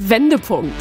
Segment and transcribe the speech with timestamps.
[0.00, 0.80] Wendepunkt.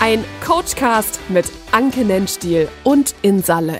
[0.00, 3.78] Ein Coachcast mit Anke Nennstiel und Insalle.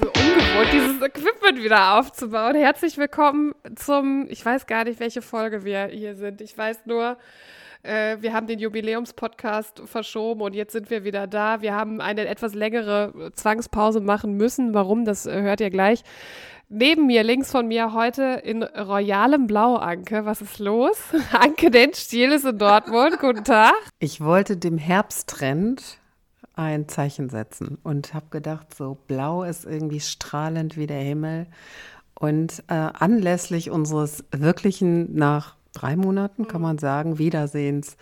[0.00, 2.56] So ungewohnt, dieses Equipment wieder aufzubauen.
[2.56, 6.40] Herzlich willkommen zum, ich weiß gar nicht, welche Folge wir hier sind.
[6.40, 7.16] Ich weiß nur,
[7.86, 11.62] äh, wir haben den Jubiläumspodcast verschoben und jetzt sind wir wieder da.
[11.62, 14.74] Wir haben eine etwas längere Zwangspause machen müssen.
[14.74, 16.02] Warum, das äh, hört ihr gleich.
[16.68, 20.24] Neben mir, links von mir, heute in royalem Blau, Anke.
[20.24, 20.96] Was ist los?
[21.32, 23.20] Anke Dentstiel ist in Dortmund.
[23.20, 23.74] Guten Tag.
[24.00, 25.98] Ich wollte dem Herbsttrend
[26.54, 31.46] ein Zeichen setzen und habe gedacht, so blau ist irgendwie strahlend wie der Himmel.
[32.18, 37.96] Und äh, anlässlich unseres wirklichen nach drei Monaten, kann man sagen, Wiedersehens,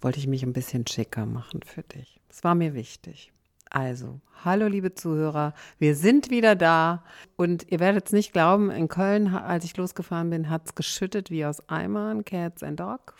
[0.00, 2.20] wollte ich mich ein bisschen schicker machen für dich.
[2.28, 3.32] Es war mir wichtig.
[3.70, 7.02] Also, hallo liebe Zuhörer, wir sind wieder da
[7.36, 11.30] und ihr werdet es nicht glauben, in Köln, als ich losgefahren bin, hat es geschüttet
[11.30, 13.14] wie aus Eimern, Cats and Dogs.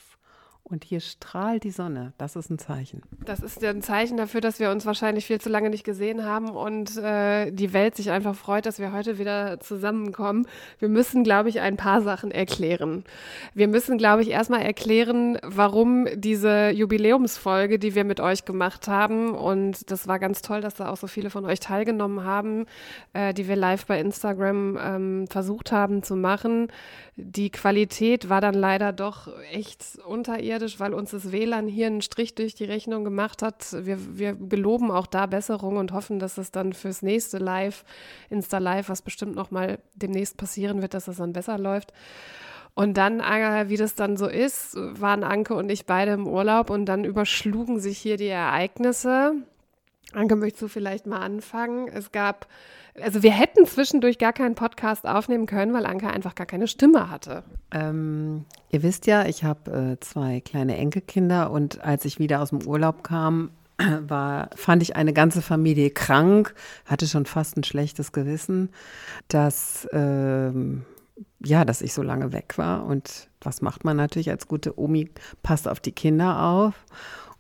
[0.69, 2.13] Und hier strahlt die Sonne.
[2.19, 3.03] Das ist ein Zeichen.
[3.25, 6.49] Das ist ein Zeichen dafür, dass wir uns wahrscheinlich viel zu lange nicht gesehen haben
[6.51, 10.49] und äh, die Welt sich einfach freut, dass wir heute wieder zusammenkommen.
[10.81, 13.05] Wir müssen, glaube ich, ein paar Sachen erklären.
[13.55, 19.37] Wir müssen, glaube ich, erstmal erklären, warum diese Jubiläumsfolge, die wir mit euch gemacht haben,
[19.37, 22.67] und das war ganz toll, dass da auch so viele von euch teilgenommen haben,
[23.13, 26.73] äh, die wir live bei Instagram ähm, versucht haben zu machen.
[27.15, 29.83] Die Qualität war dann leider doch echt
[30.57, 33.67] unterirdisch, weil uns das WLAN hier einen Strich durch die Rechnung gemacht hat.
[33.73, 37.85] Wir, wir geloben auch da Besserung und hoffen, dass es dann fürs nächste Live,
[38.31, 41.93] Insta Live, was bestimmt noch mal demnächst passieren wird, dass es dann besser läuft.
[42.75, 46.87] Und dann, wie das dann so ist, waren Anke und ich beide im Urlaub und
[46.87, 49.35] dann überschlugen sich hier die Ereignisse.
[50.13, 51.89] Anke, möchtest du vielleicht mal anfangen?
[51.89, 52.47] Es gab
[53.03, 57.11] also wir hätten zwischendurch gar keinen Podcast aufnehmen können, weil Anke einfach gar keine Stimme
[57.11, 57.45] hatte.
[57.71, 62.51] Ähm, ihr wisst ja, ich habe äh, zwei kleine Enkelkinder und als ich wieder aus
[62.51, 63.51] dem Urlaub kam,
[64.01, 66.55] war, fand ich eine ganze Familie krank,
[66.87, 68.71] hatte schon fast ein schlechtes Gewissen,
[69.29, 70.85] dass, ähm,
[71.45, 72.87] ja, dass ich so lange weg war.
[72.87, 75.11] Und was macht man natürlich als gute Omi?
[75.43, 76.75] Passt auf die Kinder auf.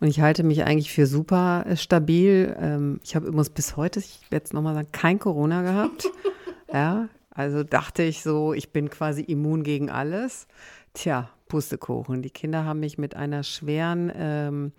[0.00, 2.54] Und ich halte mich eigentlich für super äh, stabil.
[2.58, 6.10] Ähm, ich habe übrigens bis heute, ich werde es nochmal sagen, kein Corona gehabt.
[6.72, 10.46] ja, also dachte ich so, ich bin quasi immun gegen alles.
[10.94, 12.22] Tja, Pustekuchen.
[12.22, 14.72] Die Kinder haben mich mit einer schweren ähm,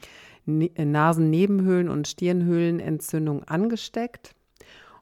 [0.45, 4.33] Nasennebenhöhlen- und Stirnhöhlenentzündung angesteckt.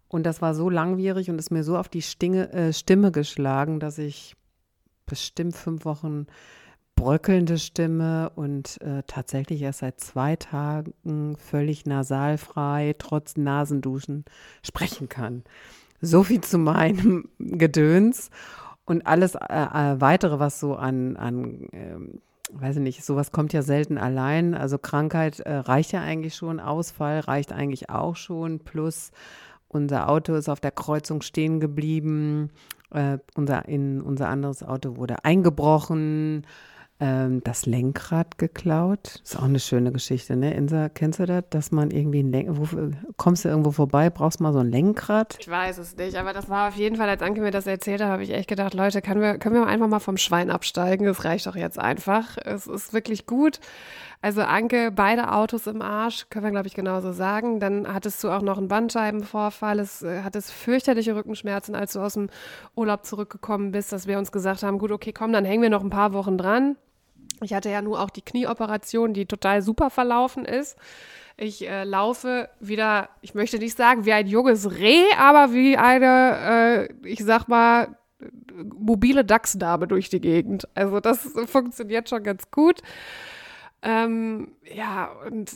[0.07, 3.79] Und das war so langwierig und ist mir so auf die Stinge, äh, Stimme geschlagen,
[3.79, 4.35] dass ich
[5.05, 6.27] bestimmt fünf Wochen
[6.95, 14.25] bröckelnde Stimme und äh, tatsächlich erst seit zwei Tagen völlig nasalfrei, trotz Nasenduschen
[14.63, 15.43] sprechen kann.
[16.01, 18.29] So viel zu meinem Gedöns.
[18.85, 23.53] Und alles äh, äh, weitere, was so an, an ähm, weiß ich nicht, sowas kommt
[23.53, 24.53] ja selten allein.
[24.53, 29.11] Also Krankheit äh, reicht ja eigentlich schon, Ausfall reicht eigentlich auch schon, plus
[29.67, 32.51] unser Auto ist auf der Kreuzung stehen geblieben,
[32.91, 36.45] äh, unser, in, unser anderes Auto wurde eingebrochen
[36.99, 39.19] ähm, das Lenkrad geklaut.
[39.23, 40.53] Ist auch eine schöne Geschichte, ne?
[40.53, 41.43] Insa, kennst du das?
[41.49, 45.37] Dass man irgendwie ein Lenk wo, kommst du irgendwo vorbei, brauchst mal so ein Lenkrad?
[45.39, 48.01] Ich weiß es nicht, aber das war auf jeden Fall, als Anke mir das erzählt
[48.01, 51.05] hat, habe ich echt gedacht, Leute, können wir, können wir einfach mal vom Schwein absteigen?
[51.05, 52.37] Das reicht doch jetzt einfach.
[52.37, 53.59] Es ist wirklich gut.
[54.21, 57.59] Also Anke, beide Autos im Arsch, können wir, glaube ich, genauso sagen.
[57.59, 62.13] Dann hattest du auch noch einen Bandscheibenvorfall, es äh, hattest fürchterliche Rückenschmerzen, als du aus
[62.13, 62.29] dem
[62.75, 65.83] Urlaub zurückgekommen bist, dass wir uns gesagt haben, gut, okay, komm, dann hängen wir noch
[65.83, 66.77] ein paar Wochen dran.
[67.41, 70.77] Ich hatte ja nur auch die Knieoperation, die total super verlaufen ist.
[71.37, 76.87] Ich äh, laufe wieder, ich möchte nicht sagen wie ein junges Reh, aber wie eine,
[77.03, 77.97] äh, ich sag mal,
[78.73, 80.67] mobile Dachsdame durch die Gegend.
[80.75, 82.81] Also das funktioniert schon ganz gut.
[83.81, 85.51] Ähm, ja, und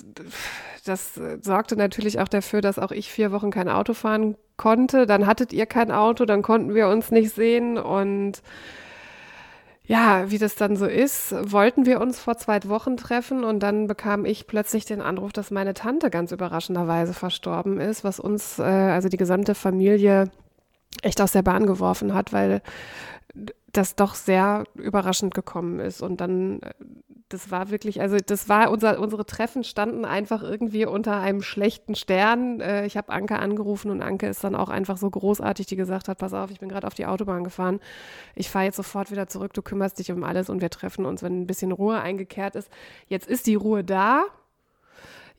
[0.85, 5.07] das sorgte natürlich auch dafür, dass auch ich vier Wochen kein Auto fahren konnte.
[5.07, 8.43] Dann hattet ihr kein Auto, dann konnten wir uns nicht sehen und
[9.89, 13.87] ja, wie das dann so ist, wollten wir uns vor zwei Wochen treffen und dann
[13.87, 18.61] bekam ich plötzlich den Anruf, dass meine Tante ganz überraschenderweise verstorben ist, was uns, äh,
[18.61, 20.29] also die gesamte Familie,
[21.01, 22.61] echt aus der Bahn geworfen hat, weil
[23.71, 26.01] das doch sehr überraschend gekommen ist.
[26.01, 26.73] Und dann äh,
[27.29, 31.93] das war wirklich, also das war unser, unsere Treffen standen einfach irgendwie unter einem schlechten
[31.93, 32.59] Stern.
[32.59, 36.07] Äh, ich habe Anke angerufen und Anke ist dann auch einfach so großartig, die gesagt
[36.07, 37.79] hat, pass auf, ich bin gerade auf die Autobahn gefahren.
[38.33, 41.21] Ich fahre jetzt sofort wieder zurück, du kümmerst dich um alles und wir treffen uns,
[41.21, 42.69] wenn ein bisschen Ruhe eingekehrt ist.
[43.07, 44.23] Jetzt ist die Ruhe da.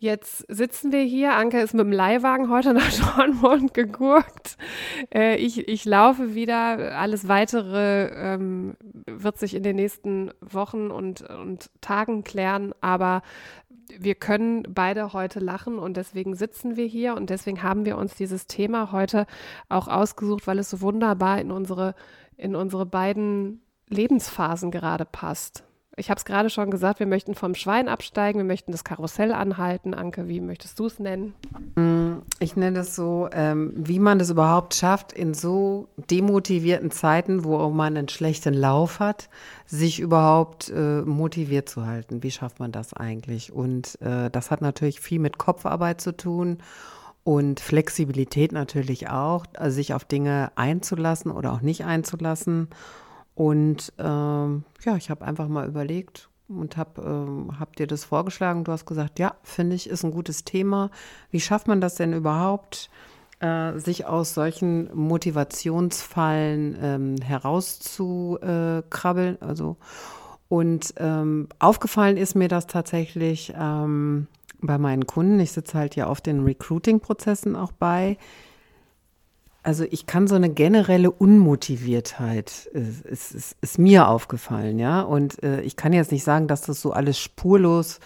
[0.03, 1.35] Jetzt sitzen wir hier.
[1.35, 4.57] Anke ist mit dem Leihwagen heute nach Dortmund gegurkt.
[5.15, 6.97] Äh, ich, ich laufe wieder.
[6.97, 12.73] Alles Weitere ähm, wird sich in den nächsten Wochen und, und Tagen klären.
[12.81, 13.21] Aber
[13.99, 18.15] wir können beide heute lachen und deswegen sitzen wir hier und deswegen haben wir uns
[18.15, 19.27] dieses Thema heute
[19.69, 21.95] auch ausgesucht, weil es so wunderbar in unsere,
[22.39, 23.61] in unsere beiden
[23.91, 25.65] Lebensphasen gerade passt.
[26.01, 29.33] Ich habe es gerade schon gesagt, wir möchten vom Schwein absteigen, wir möchten das Karussell
[29.33, 29.93] anhalten.
[29.93, 31.35] Anke, wie möchtest du es nennen?
[31.75, 37.45] Mm, ich nenne es so, ähm, wie man es überhaupt schafft, in so demotivierten Zeiten,
[37.45, 39.29] wo man einen schlechten Lauf hat,
[39.67, 42.23] sich überhaupt äh, motiviert zu halten.
[42.23, 43.53] Wie schafft man das eigentlich?
[43.53, 46.59] Und äh, das hat natürlich viel mit Kopfarbeit zu tun
[47.25, 52.69] und Flexibilität natürlich auch, also sich auf Dinge einzulassen oder auch nicht einzulassen.
[53.41, 58.65] Und ähm, ja, ich habe einfach mal überlegt und habe ähm, hab dir das vorgeschlagen.
[58.65, 60.91] Du hast gesagt, ja, finde ich, ist ein gutes Thema.
[61.31, 62.91] Wie schafft man das denn überhaupt,
[63.39, 69.41] äh, sich aus solchen Motivationsfallen ähm, herauszukrabbeln?
[69.41, 69.79] also
[70.51, 74.27] und ähm, aufgefallen ist mir das tatsächlich ähm,
[74.61, 75.41] bei meinen Kunden.
[75.41, 78.19] Ich sitze halt ja auf den Recruiting-Prozessen auch bei
[79.63, 85.03] also ich kann so eine generelle Unmotiviertheit, ist, ist, ist, ist mir aufgefallen, ja.
[85.03, 88.01] Und äh, ich kann jetzt nicht sagen, dass das so alles spurlos,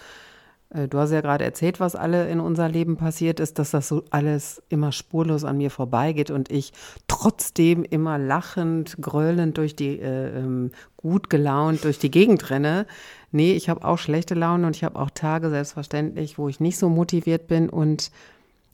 [0.69, 3.87] äh, du hast ja gerade erzählt, was alle in unser Leben passiert ist, dass das
[3.87, 6.73] so alles immer spurlos an mir vorbeigeht und ich
[7.07, 12.85] trotzdem immer lachend, gröhlend durch die, äh, ähm, gut gelaunt durch die Gegend renne.
[13.31, 16.77] Nee, ich habe auch schlechte Laune und ich habe auch Tage selbstverständlich, wo ich nicht
[16.77, 18.11] so motiviert bin und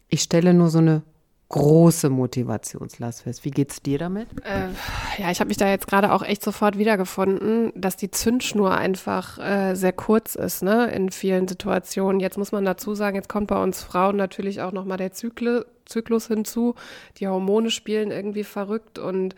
[0.10, 1.04] ich stelle nur so eine
[1.52, 3.44] große Motivationslast fest.
[3.44, 4.30] Wie geht's dir damit?
[4.44, 8.74] Äh, ja, ich habe mich da jetzt gerade auch echt sofort wiedergefunden, dass die Zündschnur
[8.74, 12.22] einfach äh, sehr kurz ist, ne, in vielen Situationen.
[12.22, 15.66] Jetzt muss man dazu sagen, jetzt kommt bei uns Frauen natürlich auch nochmal der Zykle,
[15.86, 16.76] Zyklus hinzu.
[17.18, 19.36] Die Hormone spielen irgendwie verrückt und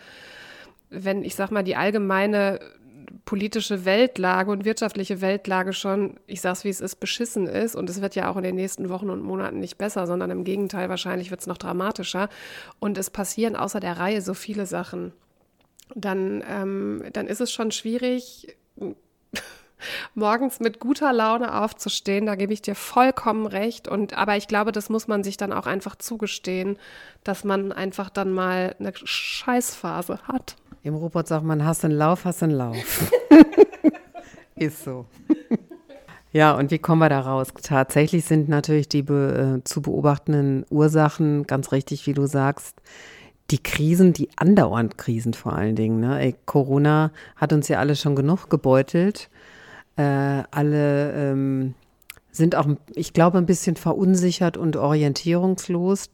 [0.92, 2.60] wenn, ich sag mal, die allgemeine
[3.26, 7.76] politische Weltlage und wirtschaftliche Weltlage schon, ich sag's wie es ist, beschissen ist.
[7.76, 10.44] Und es wird ja auch in den nächsten Wochen und Monaten nicht besser, sondern im
[10.44, 12.30] Gegenteil, wahrscheinlich wird es noch dramatischer.
[12.80, 15.14] Und es passieren außer der Reihe so viele Sachen.
[15.96, 18.58] Dann, ähm, dann ist es schon schwierig,
[20.16, 22.26] morgens mit guter Laune aufzustehen.
[22.26, 23.88] Da gebe ich dir vollkommen recht.
[23.88, 26.78] Und aber ich glaube, das muss man sich dann auch einfach zugestehen,
[27.24, 30.58] dass man einfach dann mal eine Scheißphase hat.
[30.84, 33.12] Im Robot sagt man, hast einen Lauf, hast einen Lauf.
[34.56, 35.06] Ist so.
[36.36, 37.50] Ja, und wie kommen wir da raus?
[37.62, 42.82] Tatsächlich sind natürlich die be, äh, zu beobachtenden Ursachen, ganz richtig, wie du sagst,
[43.52, 46.00] die Krisen, die andauernd Krisen vor allen Dingen.
[46.00, 46.20] Ne?
[46.20, 49.30] Ey, Corona hat uns ja alle schon genug gebeutelt.
[49.96, 51.76] Äh, alle ähm,
[52.32, 56.10] sind auch, ich glaube, ein bisschen verunsichert und orientierungslos.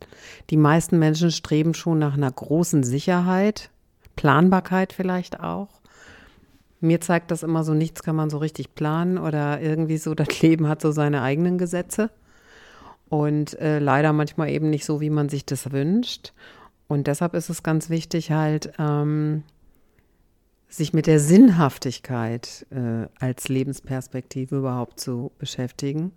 [0.49, 3.69] Die meisten Menschen streben schon nach einer großen Sicherheit.
[4.19, 5.69] Planbarkeit vielleicht auch.
[6.81, 10.41] Mir zeigt das immer so, nichts kann man so richtig planen oder irgendwie so, das
[10.41, 12.09] Leben hat so seine eigenen Gesetze
[13.07, 16.33] und äh, leider manchmal eben nicht so, wie man sich das wünscht.
[16.89, 19.43] Und deshalb ist es ganz wichtig, halt ähm,
[20.67, 26.11] sich mit der Sinnhaftigkeit äh, als Lebensperspektive überhaupt zu beschäftigen.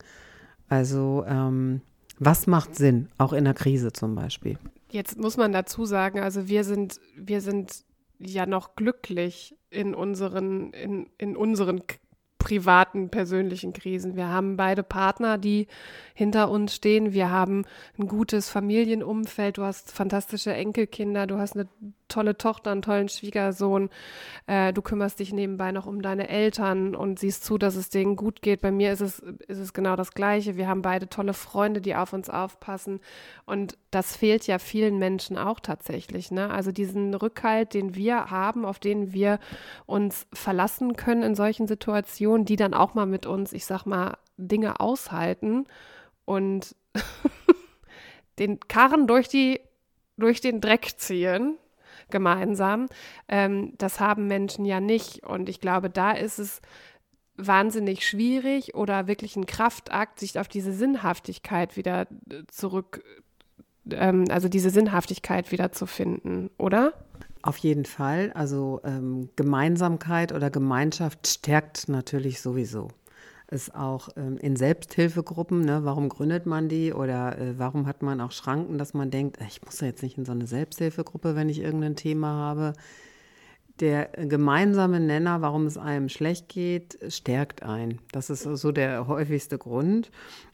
[0.69, 1.83] Also ähm,
[2.19, 4.59] was macht Sinn, auch in der Krise zum Beispiel?
[4.91, 7.85] Jetzt muss man dazu sagen, also wir sind, wir sind
[8.19, 11.83] ja noch glücklich in unseren, in, in unseren
[12.39, 14.17] privaten, persönlichen Krisen.
[14.17, 15.69] Wir haben beide Partner, die
[16.15, 17.13] hinter uns stehen.
[17.13, 17.65] Wir haben
[17.99, 19.59] ein gutes Familienumfeld.
[19.59, 21.27] Du hast fantastische Enkelkinder.
[21.27, 21.69] Du hast eine
[22.13, 23.89] tolle Tochter, einen tollen Schwiegersohn.
[24.47, 28.17] Äh, du kümmerst dich nebenbei noch um deine Eltern und siehst zu, dass es denen
[28.17, 28.61] gut geht.
[28.61, 30.57] Bei mir ist es, ist es genau das Gleiche.
[30.57, 33.01] Wir haben beide tolle Freunde, die auf uns aufpassen.
[33.47, 36.31] Und das fehlt ja vielen Menschen auch tatsächlich.
[36.31, 36.51] Ne?
[36.51, 39.39] Also diesen Rückhalt, den wir haben, auf den wir
[39.87, 44.17] uns verlassen können in solchen Situationen, die dann auch mal mit uns, ich sag mal,
[44.37, 45.67] Dinge aushalten
[46.25, 46.75] und
[48.39, 49.61] den Karren durch die
[50.19, 51.59] durch den Dreck ziehen,
[52.13, 52.87] gemeinsam.
[53.27, 55.27] Ähm, das haben Menschen ja nicht.
[55.27, 56.61] Und ich glaube, da ist es
[57.37, 63.03] wahnsinnig schwierig oder wirklich ein Kraftakt, sich auf diese Sinnhaftigkeit wieder äh, zurück,
[63.91, 66.93] ähm, also diese Sinnhaftigkeit wieder zu finden, oder?
[67.43, 68.31] Auf jeden Fall.
[68.35, 72.89] Also ähm, Gemeinsamkeit oder Gemeinschaft stärkt natürlich sowieso
[73.53, 78.21] ist auch ähm, in Selbsthilfegruppen, ne, warum gründet man die oder äh, warum hat man
[78.21, 81.37] auch Schranken, dass man denkt, äh, ich muss ja jetzt nicht in so eine Selbsthilfegruppe,
[81.37, 82.73] wenn ich irgendein Thema habe.
[83.81, 87.99] der gemeinsame Nenner, warum es einem schlecht geht, stärkt ein.
[88.13, 90.11] Das ist so der häufigste Grund.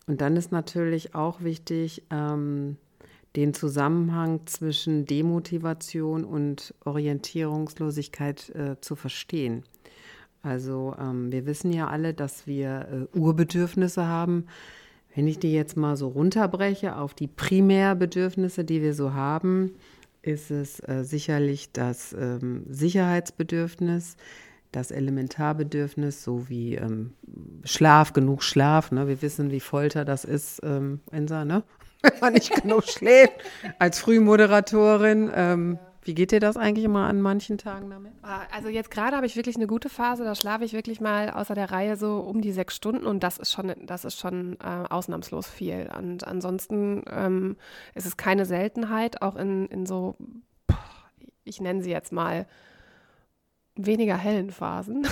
[0.07, 2.77] Und dann ist natürlich auch wichtig, ähm,
[3.37, 9.65] den Zusammenhang zwischen Demotivation und Orientierungslosigkeit äh, zu verstehen.
[10.49, 14.47] Also ähm, wir wissen ja alle, dass wir äh, Urbedürfnisse haben.
[15.15, 19.75] Wenn ich die jetzt mal so runterbreche auf die Primärbedürfnisse, die wir so haben,
[20.23, 24.17] ist es äh, sicherlich das ähm, Sicherheitsbedürfnis,
[24.73, 27.13] das Elementarbedürfnis sowie ähm,
[27.65, 28.91] Schlaf, genug Schlaf.
[28.91, 29.07] Ne?
[29.07, 31.63] Wir wissen, wie Folter das ist, ähm, Ensa, ne?
[32.03, 33.35] wenn man nicht genug schläft.
[33.79, 38.13] Als Frühmoderatorin ähm, wie geht dir das eigentlich immer an manchen Tagen damit?
[38.23, 41.31] Ah, also jetzt gerade habe ich wirklich eine gute Phase, da schlafe ich wirklich mal
[41.31, 44.57] außer der Reihe so um die sechs Stunden und das ist schon, das ist schon
[44.61, 45.91] äh, ausnahmslos viel.
[45.97, 47.57] Und ansonsten ähm,
[47.95, 50.17] ist es keine Seltenheit, auch in, in so,
[51.45, 52.47] ich nenne sie jetzt mal
[53.75, 55.07] weniger hellen Phasen,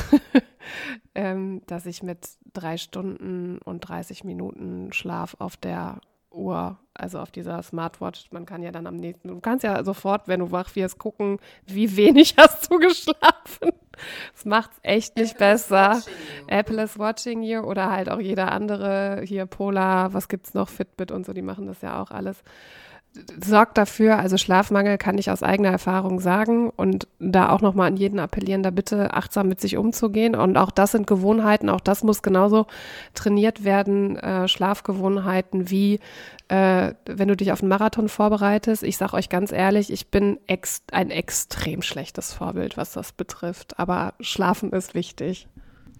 [1.14, 6.00] ähm, dass ich mit drei Stunden und 30 Minuten Schlaf auf der
[6.36, 8.26] Uhr, also auf dieser Smartwatch.
[8.30, 11.38] Man kann ja dann am nächsten, du kannst ja sofort, wenn du wach wirst, gucken,
[11.66, 13.72] wie wenig hast du geschlafen.
[14.34, 16.02] Das macht es echt nicht Apple besser.
[16.46, 21.10] Apple is watching you oder halt auch jeder andere, hier Polar, was gibt's noch, Fitbit
[21.10, 22.42] und so, die machen das ja auch alles
[23.44, 27.96] sorgt dafür, also Schlafmangel kann ich aus eigener Erfahrung sagen und da auch nochmal an
[27.96, 30.34] jeden appellieren, da bitte achtsam mit sich umzugehen.
[30.34, 32.66] Und auch das sind Gewohnheiten, auch das muss genauso
[33.14, 36.00] trainiert werden, äh, Schlafgewohnheiten wie
[36.48, 38.82] äh, wenn du dich auf einen Marathon vorbereitest.
[38.84, 43.78] Ich sage euch ganz ehrlich, ich bin ex ein extrem schlechtes Vorbild, was das betrifft.
[43.78, 45.48] Aber Schlafen ist wichtig.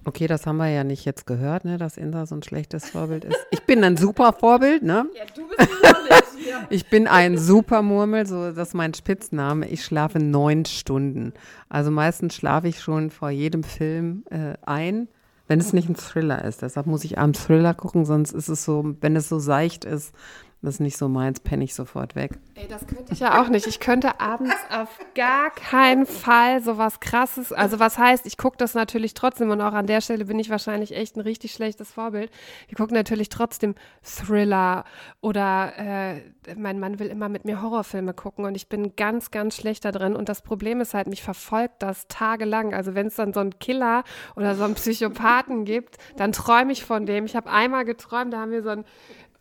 [0.05, 3.25] Okay, das haben wir ja nicht jetzt gehört, ne, dass Insa so ein schlechtes Vorbild
[3.25, 3.37] ist.
[3.51, 5.07] Ich bin ein super Vorbild, ne?
[5.17, 6.26] Ja, du bist hier.
[6.71, 9.69] Ich bin ein super Murmel, so das ist mein Spitzname.
[9.69, 11.33] Ich schlafe neun Stunden.
[11.69, 15.09] Also meistens schlafe ich schon vor jedem Film äh, ein,
[15.49, 16.63] wenn es nicht ein Thriller ist.
[16.63, 20.15] Deshalb muss ich abends Thriller gucken, sonst ist es so, wenn es so seicht ist,
[20.63, 22.39] das ist nicht so meins, penne ich sofort weg.
[22.55, 23.67] Ey, das könnte ich ja auch nicht.
[23.67, 28.57] Ich könnte abends auf gar keinen Fall so was krasses, also was heißt, ich gucke
[28.57, 31.93] das natürlich trotzdem und auch an der Stelle bin ich wahrscheinlich echt ein richtig schlechtes
[31.93, 32.31] Vorbild.
[32.69, 34.85] Ich gucke natürlich trotzdem Thriller
[35.21, 36.23] oder äh,
[36.57, 39.93] mein Mann will immer mit mir Horrorfilme gucken und ich bin ganz, ganz schlecht da
[39.93, 42.75] drin und das Problem ist halt, mich verfolgt das tagelang.
[42.75, 44.05] Also wenn es dann so einen Killer
[44.37, 47.27] oder so einen Psychopathen gibt, dann träume ich von dem.
[47.27, 48.85] Ich habe einmal geträumt, da haben wir so ein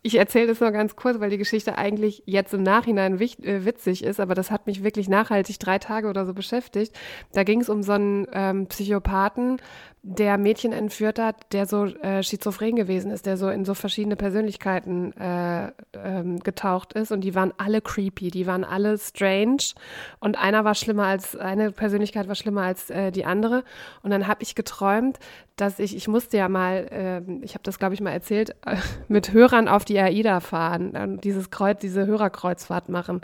[0.02, 4.04] ich erzähle das nur ganz kurz, weil die Geschichte eigentlich jetzt im Nachhinein äh, witzig
[4.04, 6.96] ist, aber das hat mich wirklich nachhaltig drei Tage oder so beschäftigt.
[7.32, 9.60] Da ging es um so einen ähm, Psychopathen,
[10.08, 14.14] der Mädchen entführt hat, der so äh, schizophren gewesen ist, der so in so verschiedene
[14.14, 19.74] Persönlichkeiten äh, ähm, getaucht ist und die waren alle creepy, die waren alle strange
[20.20, 23.64] und einer war schlimmer als, eine Persönlichkeit war schlimmer als äh, die andere
[24.04, 25.18] und dann habe ich geträumt,
[25.56, 28.54] dass ich, ich musste ja mal, ähm, ich habe das glaube ich mal erzählt,
[29.08, 33.22] mit Hörern auf die AIDA fahren, dieses Kreuz, diese Hörerkreuzfahrt machen.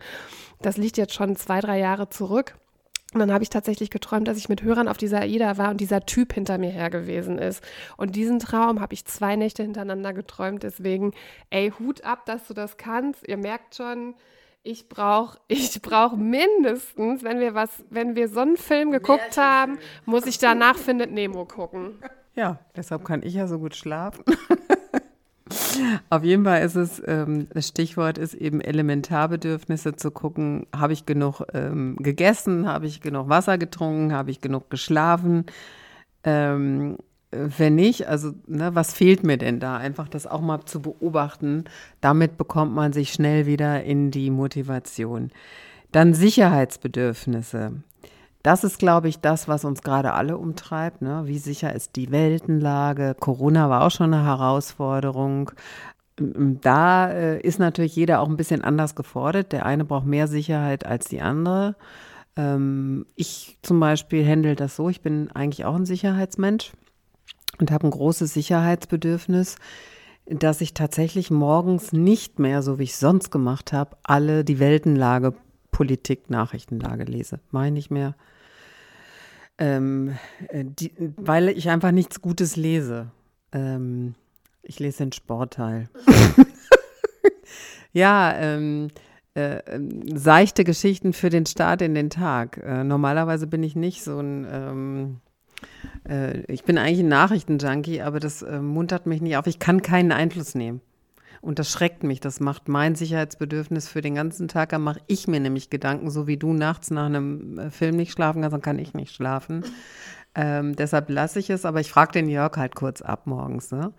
[0.60, 2.56] Das liegt jetzt schon zwei, drei Jahre zurück.
[3.12, 5.80] Und dann habe ich tatsächlich geträumt, dass ich mit Hörern auf dieser AIDA war und
[5.80, 7.62] dieser Typ hinter mir her gewesen ist.
[7.96, 10.62] Und diesen Traum habe ich zwei Nächte hintereinander geträumt.
[10.62, 11.12] Deswegen,
[11.50, 13.26] ey, Hut ab, dass du das kannst.
[13.28, 14.14] Ihr merkt schon,
[14.62, 19.78] ich brauche ich brauch mindestens, wenn wir was, wenn wir so einen Film geguckt haben,
[20.06, 21.98] muss ich danach Findet Nemo gucken.
[22.34, 24.24] Ja, deshalb kann ich ja so gut schlafen.
[26.10, 31.06] Auf jeden Fall ist es, ähm, das Stichwort ist eben Elementarbedürfnisse zu gucken, habe ich
[31.06, 35.46] genug ähm, gegessen, habe ich genug Wasser getrunken, habe ich genug geschlafen.
[36.24, 36.98] Ähm,
[37.30, 39.78] wenn nicht, also ne, was fehlt mir denn da?
[39.78, 41.64] Einfach das auch mal zu beobachten.
[42.02, 45.30] Damit bekommt man sich schnell wieder in die Motivation.
[45.92, 47.82] Dann Sicherheitsbedürfnisse.
[48.42, 51.00] Das ist, glaube ich, das, was uns gerade alle umtreibt.
[51.00, 51.22] Ne?
[51.26, 53.14] Wie sicher ist die Weltenlage?
[53.18, 55.52] Corona war auch schon eine Herausforderung.
[56.16, 59.52] Da äh, ist natürlich jeder auch ein bisschen anders gefordert.
[59.52, 61.76] Der eine braucht mehr Sicherheit als die andere.
[62.36, 66.72] Ähm, ich zum Beispiel handle das so, ich bin eigentlich auch ein Sicherheitsmensch
[67.58, 69.56] und habe ein großes Sicherheitsbedürfnis,
[70.26, 75.34] dass ich tatsächlich morgens nicht mehr, so wie ich sonst gemacht habe, alle die Weltenlage,
[75.70, 77.40] Politik, Nachrichtenlage lese.
[77.50, 78.14] Meine ich mehr
[79.58, 80.16] ähm,
[80.48, 83.10] äh, die, weil ich einfach nichts Gutes lese.
[83.52, 84.14] Ähm,
[84.62, 85.88] ich lese den Sportteil.
[87.92, 88.88] ja, ähm,
[89.34, 92.58] äh, ähm, seichte Geschichten für den Start in den Tag.
[92.58, 95.20] Äh, normalerweise bin ich nicht so ein, ähm,
[96.08, 99.46] äh, ich bin eigentlich ein Nachrichtenjunkie, aber das äh, muntert mich nicht auf.
[99.46, 100.80] Ich kann keinen Einfluss nehmen.
[101.42, 102.20] Und das schreckt mich.
[102.20, 104.68] Das macht mein Sicherheitsbedürfnis für den ganzen Tag.
[104.68, 108.12] Da mache ich mir nämlich Gedanken, so wie du nachts nach einem äh, Film nicht
[108.12, 109.64] schlafen kannst, dann kann ich nicht schlafen.
[110.36, 113.72] Ähm, deshalb lasse ich es, aber ich frage den Jörg halt kurz ab morgens.
[113.72, 113.92] Ne?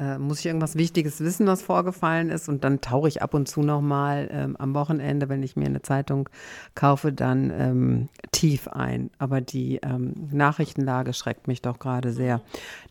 [0.00, 2.48] Äh, muss ich irgendwas Wichtiges wissen, was vorgefallen ist.
[2.48, 5.82] Und dann tauche ich ab und zu nochmal ähm, am Wochenende, wenn ich mir eine
[5.82, 6.28] Zeitung
[6.74, 9.10] kaufe, dann ähm, tief ein.
[9.18, 12.40] Aber die ähm, Nachrichtenlage schreckt mich doch gerade sehr.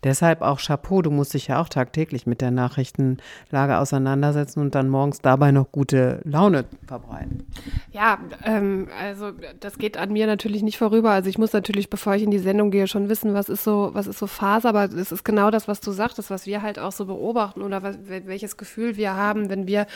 [0.04, 4.88] Deshalb auch Chapeau, du musst dich ja auch tagtäglich mit der Nachrichtenlage auseinandersetzen und dann
[4.88, 7.44] morgens dabei noch gute Laune verbreiten.
[7.90, 11.10] Ja, ähm, also das geht an mir natürlich nicht vorüber.
[11.10, 13.90] Also ich muss natürlich, bevor ich in die Sendung gehe, schon wissen, was ist so,
[13.94, 16.78] was ist so Phase, aber es ist genau das, was du sagtest, was wir halt
[16.78, 19.86] auch so so beobachten oder was, welches Gefühl wir haben, wenn wir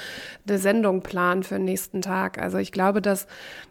[0.49, 2.41] eine Sendung planen für den nächsten Tag.
[2.41, 3.27] Also ich glaube, dass,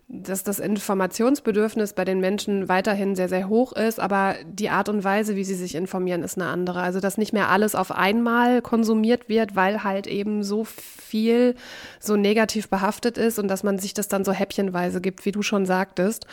[0.07, 5.03] dass das Informationsbedürfnis bei den Menschen weiterhin sehr, sehr hoch ist, aber die Art und
[5.03, 6.81] Weise, wie sie sich informieren, ist eine andere.
[6.81, 11.55] Also dass nicht mehr alles auf einmal konsumiert wird, weil halt eben so viel
[11.99, 15.41] so negativ behaftet ist und dass man sich das dann so häppchenweise gibt, wie du
[15.41, 16.27] schon sagtest.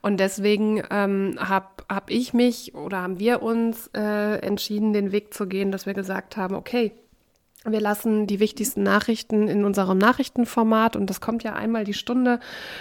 [0.00, 5.32] Und deswegen ähm, habe hab ich mich oder haben wir uns äh, entschieden, den Weg
[5.32, 6.92] zu gehen, dass wir gesagt haben, okay,
[7.64, 12.40] wir lassen die wichtigsten Nachrichten in unserem Nachrichtenformat und das kommt ja einmal die Stunde,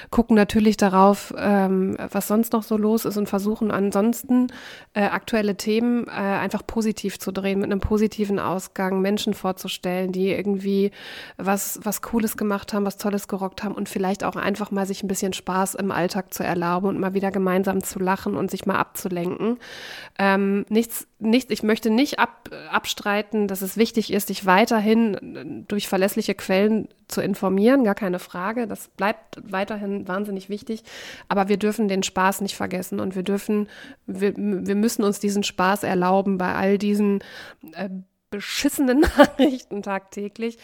[0.10, 4.48] gucken natürlich darauf, ähm, was sonst noch so los ist und versuchen ansonsten
[4.94, 10.32] äh, aktuelle Themen äh, einfach positiv zu drehen, mit einem positiven Ausgang, Menschen vorzustellen, die
[10.32, 10.90] irgendwie
[11.38, 15.04] was, was Cooles gemacht haben, was Tolles gerockt haben und vielleicht auch einfach mal sich
[15.04, 18.66] ein bisschen Spaß im Alltag zu erlauben und mal wieder gemeinsam zu lachen und sich
[18.66, 19.60] mal abzulenken.
[20.18, 25.88] Ähm, nichts, nichts, ich möchte nicht ab, abstreiten, dass es wichtig ist, weiter weiterhin durch
[25.88, 28.68] verlässliche Quellen zu informieren, gar keine Frage.
[28.68, 30.84] Das bleibt weiterhin wahnsinnig wichtig.
[31.28, 33.68] Aber wir dürfen den Spaß nicht vergessen und wir dürfen,
[34.06, 37.20] wir, wir müssen uns diesen Spaß erlauben bei all diesen
[37.74, 37.90] äh,
[38.30, 40.58] beschissenen Nachrichten tagtäglich,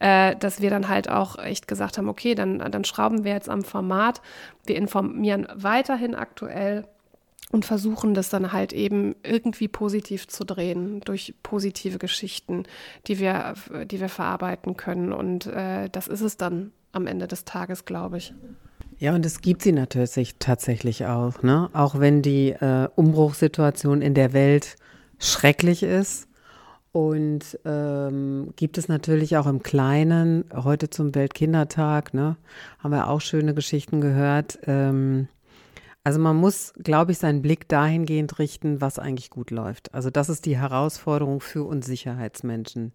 [0.00, 3.48] äh, dass wir dann halt auch echt gesagt haben, okay, dann, dann schrauben wir jetzt
[3.48, 4.20] am Format.
[4.66, 6.84] Wir informieren weiterhin aktuell
[7.52, 12.64] und versuchen das dann halt eben irgendwie positiv zu drehen durch positive Geschichten,
[13.06, 13.54] die wir,
[13.84, 15.12] die wir verarbeiten können.
[15.12, 18.34] Und äh, das ist es dann am Ende des Tages, glaube ich.
[18.98, 21.68] Ja, und es gibt sie natürlich tatsächlich auch, ne?
[21.72, 24.76] Auch wenn die äh, Umbruchssituation in der Welt
[25.18, 26.28] schrecklich ist.
[26.92, 32.36] Und ähm, gibt es natürlich auch im Kleinen, heute zum Weltkindertag, ne,
[32.80, 34.58] haben wir auch schöne Geschichten gehört.
[34.66, 35.28] Ähm,
[36.04, 39.94] also man muss, glaube ich, seinen Blick dahingehend richten, was eigentlich gut läuft.
[39.94, 42.92] Also das ist die Herausforderung für uns Sicherheitsmenschen.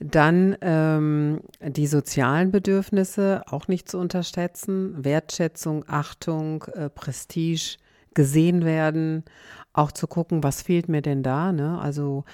[0.00, 5.04] Dann ähm, die sozialen Bedürfnisse auch nicht zu unterschätzen.
[5.04, 7.76] Wertschätzung, Achtung, äh, Prestige,
[8.14, 9.24] gesehen werden,
[9.72, 11.52] auch zu gucken, was fehlt mir denn da.
[11.52, 11.78] Ne?
[11.80, 12.24] Also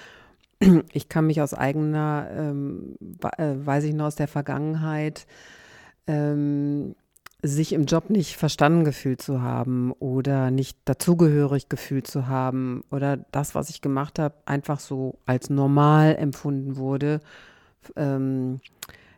[0.93, 2.95] ich kann mich aus eigener, ähm,
[3.37, 5.27] äh, weiß ich noch aus der Vergangenheit,
[6.07, 6.95] ähm,
[7.43, 13.17] sich im Job nicht verstanden gefühlt zu haben oder nicht dazugehörig gefühlt zu haben oder
[13.17, 17.19] das, was ich gemacht habe, einfach so als normal empfunden wurde.
[17.95, 18.61] Ähm,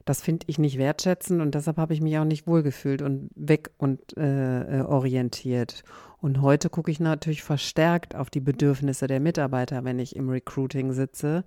[0.06, 3.72] das finde ich nicht wertschätzend und deshalb habe ich mich auch nicht wohlgefühlt und weg
[3.78, 5.84] und äh, äh orientiert.
[6.22, 10.94] Und heute gucke ich natürlich verstärkt auf die Bedürfnisse der Mitarbeiter, wenn ich im Recruiting
[10.94, 11.44] sitze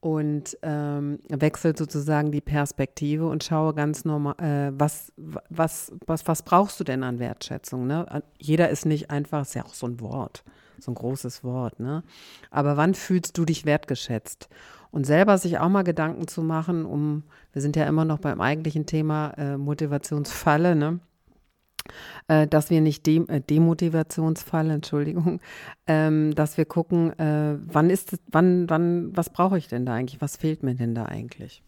[0.00, 6.42] und ähm, wechselt sozusagen die Perspektive und schaue ganz normal, äh, was, was, was, was
[6.42, 7.86] brauchst du denn an Wertschätzung?
[7.86, 8.22] Ne?
[8.38, 10.42] Jeder ist nicht einfach, ist ja auch so ein Wort,
[10.78, 12.02] so ein großes Wort, ne?
[12.50, 14.48] Aber wann fühlst du dich wertgeschätzt?
[14.90, 18.40] Und selber sich auch mal Gedanken zu machen, um, wir sind ja immer noch beim
[18.40, 21.00] eigentlichen Thema äh, Motivationsfalle, ne?
[22.28, 25.40] Äh, dass wir nicht dem, äh, Demotivationsfall, Entschuldigung,
[25.86, 30.20] ähm, dass wir gucken, äh, wann ist, wann, wann, was brauche ich denn da eigentlich,
[30.20, 31.62] was fehlt mir denn da eigentlich?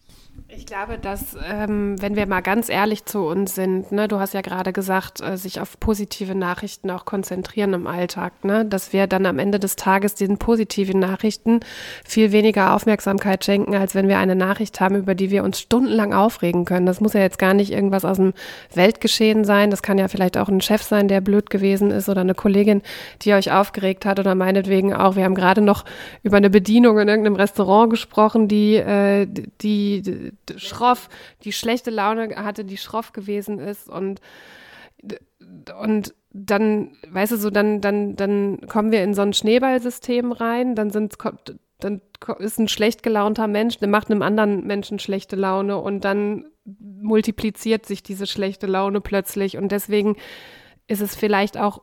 [0.55, 4.35] Ich glaube, dass, ähm, wenn wir mal ganz ehrlich zu uns sind, ne, du hast
[4.35, 9.07] ja gerade gesagt, äh, sich auf positive Nachrichten auch konzentrieren im Alltag, ne, dass wir
[9.07, 11.61] dann am Ende des Tages diesen positiven Nachrichten
[12.05, 16.13] viel weniger Aufmerksamkeit schenken, als wenn wir eine Nachricht haben, über die wir uns stundenlang
[16.13, 16.85] aufregen können.
[16.85, 18.33] Das muss ja jetzt gar nicht irgendwas aus dem
[18.75, 19.71] Weltgeschehen sein.
[19.71, 22.83] Das kann ja vielleicht auch ein Chef sein, der blöd gewesen ist oder eine Kollegin,
[23.23, 25.15] die euch aufgeregt hat oder meinetwegen auch.
[25.15, 25.83] Wir haben gerade noch
[26.21, 29.25] über eine Bedienung in irgendeinem Restaurant gesprochen, die, äh,
[30.03, 31.09] die schroff,
[31.43, 34.21] die schlechte Laune hatte, die schroff gewesen ist und
[35.81, 40.75] und dann, weißt du, so dann, dann, dann kommen wir in so ein Schneeballsystem rein,
[40.75, 41.15] dann sind
[41.79, 42.01] dann
[42.39, 47.85] ist ein schlecht gelaunter Mensch, der macht einem anderen Menschen schlechte Laune und dann multipliziert
[47.85, 50.15] sich diese schlechte Laune plötzlich und deswegen
[50.87, 51.81] ist es vielleicht auch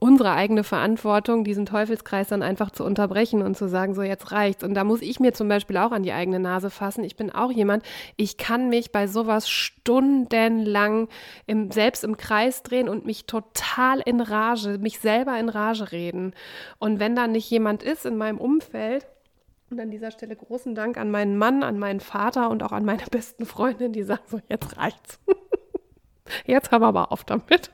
[0.00, 4.64] unsere eigene Verantwortung, diesen Teufelskreis dann einfach zu unterbrechen und zu sagen, so jetzt reicht's.
[4.64, 7.04] Und da muss ich mir zum Beispiel auch an die eigene Nase fassen.
[7.04, 7.84] Ich bin auch jemand,
[8.16, 11.08] ich kann mich bei sowas stundenlang
[11.46, 16.32] im, selbst im Kreis drehen und mich total in Rage, mich selber in Rage reden.
[16.78, 19.06] Und wenn da nicht jemand ist in meinem Umfeld,
[19.70, 22.84] und an dieser Stelle großen Dank an meinen Mann, an meinen Vater und auch an
[22.84, 25.20] meine besten Freundinnen, die sagen so, jetzt reicht's.
[26.44, 27.70] jetzt haben wir aber auf damit.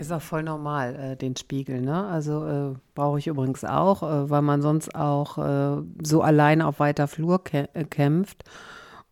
[0.00, 2.06] Ist auch voll normal, äh, den Spiegel, ne?
[2.06, 6.80] Also äh, brauche ich übrigens auch, äh, weil man sonst auch äh, so alleine auf
[6.80, 8.44] weiter Flur kä äh, kämpft.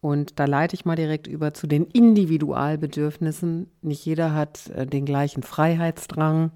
[0.00, 3.70] Und da leite ich mal direkt über zu den Individualbedürfnissen.
[3.82, 6.52] Nicht jeder hat äh, den gleichen Freiheitsdrang,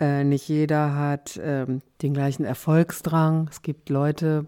[0.00, 3.46] nicht jeder hat ähm, den gleichen Erfolgsdrang.
[3.48, 4.46] Es gibt Leute,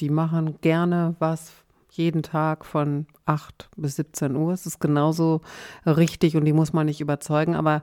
[0.00, 1.52] die machen gerne was
[1.88, 4.52] jeden Tag von 8 bis 17 Uhr.
[4.52, 5.40] Es ist genauso
[5.86, 7.54] richtig und die muss man nicht überzeugen.
[7.54, 7.82] Aber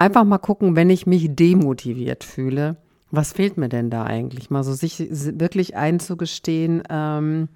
[0.00, 2.76] einfach mal gucken, wenn ich mich demotiviert fühle,
[3.10, 4.50] was fehlt mir denn da eigentlich?
[4.50, 7.48] Mal so sich wirklich einzugestehen, ähm,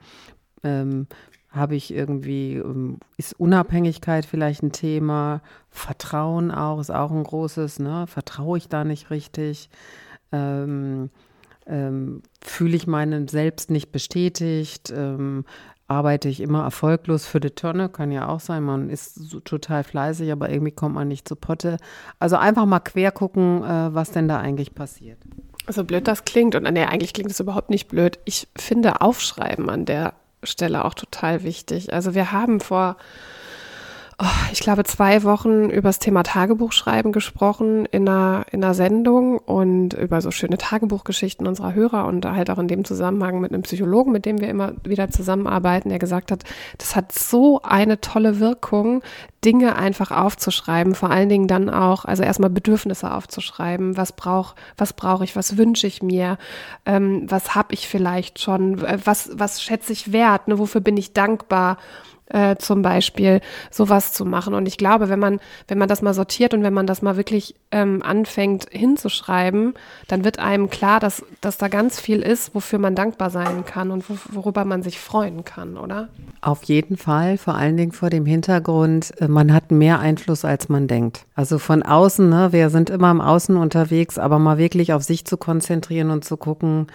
[0.63, 1.07] ähm,
[1.49, 5.41] habe ich irgendwie, ähm, ist Unabhängigkeit vielleicht ein Thema?
[5.71, 8.07] Vertrauen auch, ist auch ein großes, ne?
[8.09, 9.71] Vertraue ich da nicht richtig?
[10.33, 11.11] Ähm,
[11.67, 14.93] ähm, fühle ich meinen Selbst nicht bestätigt?
[14.95, 15.45] Ähm,
[15.87, 19.85] arbeite ich immer erfolglos für die Tonne, kann ja auch sein, man ist so total
[19.85, 21.77] fleißig, aber irgendwie kommt man nicht zu Potte.
[22.19, 25.19] Also einfach mal quer gucken, äh, was denn da eigentlich passiert.
[25.69, 28.19] So blöd das klingt, und nee, eigentlich klingt es überhaupt nicht blöd.
[28.25, 31.93] Ich finde Aufschreiben an der Stelle auch total wichtig.
[31.93, 32.97] Also wir haben vor
[34.19, 39.39] oh, ich glaube, zwei Wochen über das Thema Tagebuchschreiben gesprochen in einer, in einer Sendung
[39.39, 43.63] und über so schöne Tagebuchgeschichten unserer Hörer und halt auch in dem Zusammenhang mit einem
[43.63, 46.45] Psychologen, mit dem wir immer wieder zusammenarbeiten, der gesagt hat,
[46.79, 49.03] das hat so eine tolle Wirkung,
[49.45, 54.95] Dinge einfach aufzuschreiben, vor allen Dingen dann auch, also erstmal Bedürfnisse aufzuschreiben, was brauche was
[54.95, 56.39] brauch ich, was wünsche ich mir,
[56.87, 61.13] ähm, was habe ich vielleicht schon, was, was schätze ich wert, ne, wofür bin ich
[61.13, 61.77] dankbar
[62.27, 64.55] äh, zum Beispiel sowas zu machen.
[64.55, 67.17] Und ich glaube, wenn man, wenn man das mal sortiert und wenn man das mal
[67.17, 69.75] wirklich ähm, anfängt hinzuschreiben,
[70.09, 73.91] dann wird einem klar, dass, dass da ganz viel ist, wofür man dankbar sein kann
[73.91, 76.09] und wo, worüber man sich freuen kann, oder?
[76.41, 80.69] Auf jeden Fall, vor allen Dingen vor dem Hintergrund, äh, man hat mehr Einfluss, als
[80.69, 81.27] man denkt.
[81.35, 85.25] Also von außen, ne, wir sind immer im Außen unterwegs, aber mal wirklich auf sich
[85.25, 86.87] zu konzentrieren und zu gucken,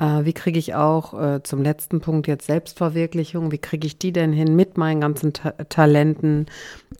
[0.00, 3.52] wie kriege ich auch äh, zum letzten Punkt jetzt Selbstverwirklichung?
[3.52, 6.46] Wie kriege ich die denn hin mit meinen ganzen Ta Talenten,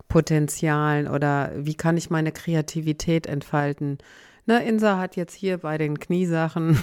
[0.09, 3.99] Potenzialen oder wie kann ich meine Kreativität entfalten?
[4.47, 6.83] Ne, Insa hat jetzt hier bei den Kniesachen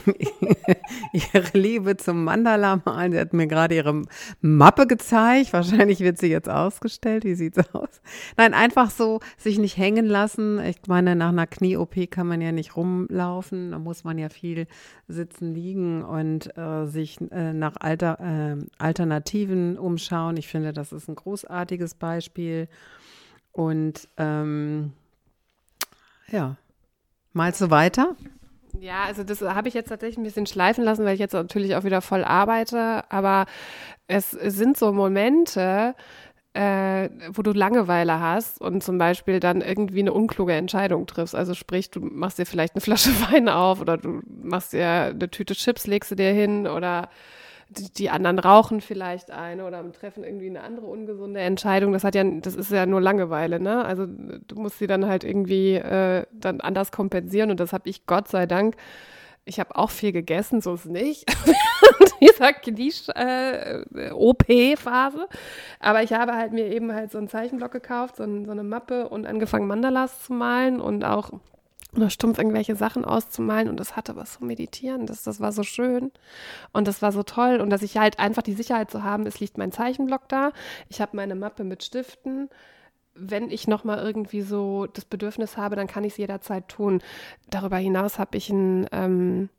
[1.11, 3.11] ihre Liebe zum Mandala malen.
[3.11, 4.03] Sie hat mir gerade ihre
[4.41, 5.53] Mappe gezeigt.
[5.53, 7.23] Wahrscheinlich wird sie jetzt ausgestellt.
[7.23, 8.01] Wie sieht's aus?
[8.37, 10.59] Nein, einfach so sich nicht hängen lassen.
[10.59, 13.71] Ich meine, nach einer Knie-OP kann man ja nicht rumlaufen.
[13.71, 14.67] Da muss man ja viel
[15.07, 20.37] sitzen, liegen und äh, sich äh, nach Alter, äh, Alternativen umschauen.
[20.37, 22.67] Ich finde, das ist ein großartiges Beispiel.
[23.51, 24.93] Und ähm,
[26.29, 26.57] ja.
[27.37, 28.15] Malst du weiter?
[28.79, 31.75] Ja, also das habe ich jetzt tatsächlich ein bisschen schleifen lassen, weil ich jetzt natürlich
[31.75, 33.03] auch wieder voll arbeite.
[33.09, 33.45] Aber
[34.07, 35.93] es, sind so Momente,
[36.53, 41.35] äh, wo du Langeweile hast und zum Beispiel dann irgendwie eine unkluge Entscheidung triffst.
[41.35, 45.29] Also sprich, du machst dir vielleicht eine Flasche Wein auf oder du machst dir eine
[45.29, 47.09] Tüte Chips, legst du dir hin oder
[47.69, 51.93] die anderen rauchen vielleicht eine oder treffen irgendwie eine andere ungesunde Entscheidung.
[51.93, 53.83] Das hat ja, das ist ja nur Langeweile, ne?
[53.83, 58.05] Also du musst sie dann halt irgendwie äh, dann anders kompensieren und das habe ich
[58.05, 58.75] Gott sei Dank.
[59.45, 61.25] Ich habe auch viel gegessen, so ist es nicht.
[62.21, 63.17] dieser Knie-OP-Phase.
[65.21, 65.27] Äh,
[65.79, 68.63] Aber ich habe halt mir eben halt so einen Zeichenblock gekauft, so, ein, so eine
[68.63, 71.31] Mappe und angefangen Mandalas zu malen und auch
[71.95, 75.05] oder stumpf irgendwelche Sachen auszumalen und das hatte was zu meditieren.
[75.05, 76.11] Das, das war so schön
[76.73, 79.39] und das war so toll und dass ich halt einfach die Sicherheit zu haben, es
[79.39, 80.51] liegt mein Zeichenblock da,
[80.89, 82.49] ich habe meine Mappe mit Stiften.
[83.19, 87.01] Wenn ich nochmal irgendwie so das Bedürfnis habe, dann kann ich es jederzeit tun.
[87.49, 89.49] Darüber hinaus habe ich ein ähm,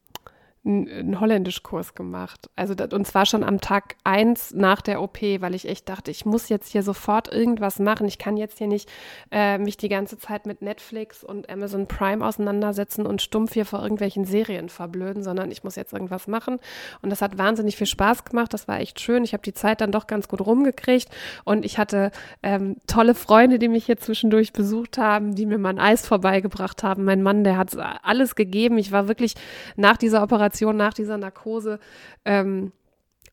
[0.64, 2.50] einen Holländischkurs gemacht.
[2.56, 6.26] Also und zwar schon am Tag eins nach der OP, weil ich echt dachte, ich
[6.26, 8.06] muss jetzt hier sofort irgendwas machen.
[8.06, 8.90] Ich kann jetzt hier nicht
[9.30, 13.82] äh, mich die ganze Zeit mit Netflix und Amazon Prime auseinandersetzen und stumpf hier vor
[13.82, 16.58] irgendwelchen Serien verblöden, sondern ich muss jetzt irgendwas machen.
[17.02, 18.52] Und das hat wahnsinnig viel Spaß gemacht.
[18.52, 19.24] Das war echt schön.
[19.24, 21.08] Ich habe die Zeit dann doch ganz gut rumgekriegt
[21.44, 22.10] und ich hatte
[22.42, 27.04] ähm, tolle Freunde, die mich hier zwischendurch besucht haben, die mir mein Eis vorbeigebracht haben.
[27.04, 28.76] Mein Mann, der hat alles gegeben.
[28.76, 29.34] Ich war wirklich
[29.76, 31.78] nach dieser Operation Operation, nach dieser Narkose,
[32.24, 32.72] ähm,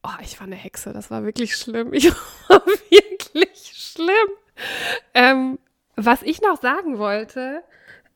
[0.03, 1.93] oh, ich war eine Hexe, das war wirklich schlimm.
[1.93, 2.11] Ich
[2.49, 4.29] war wirklich schlimm.
[5.13, 5.59] Ähm,
[5.95, 7.63] was ich noch sagen wollte,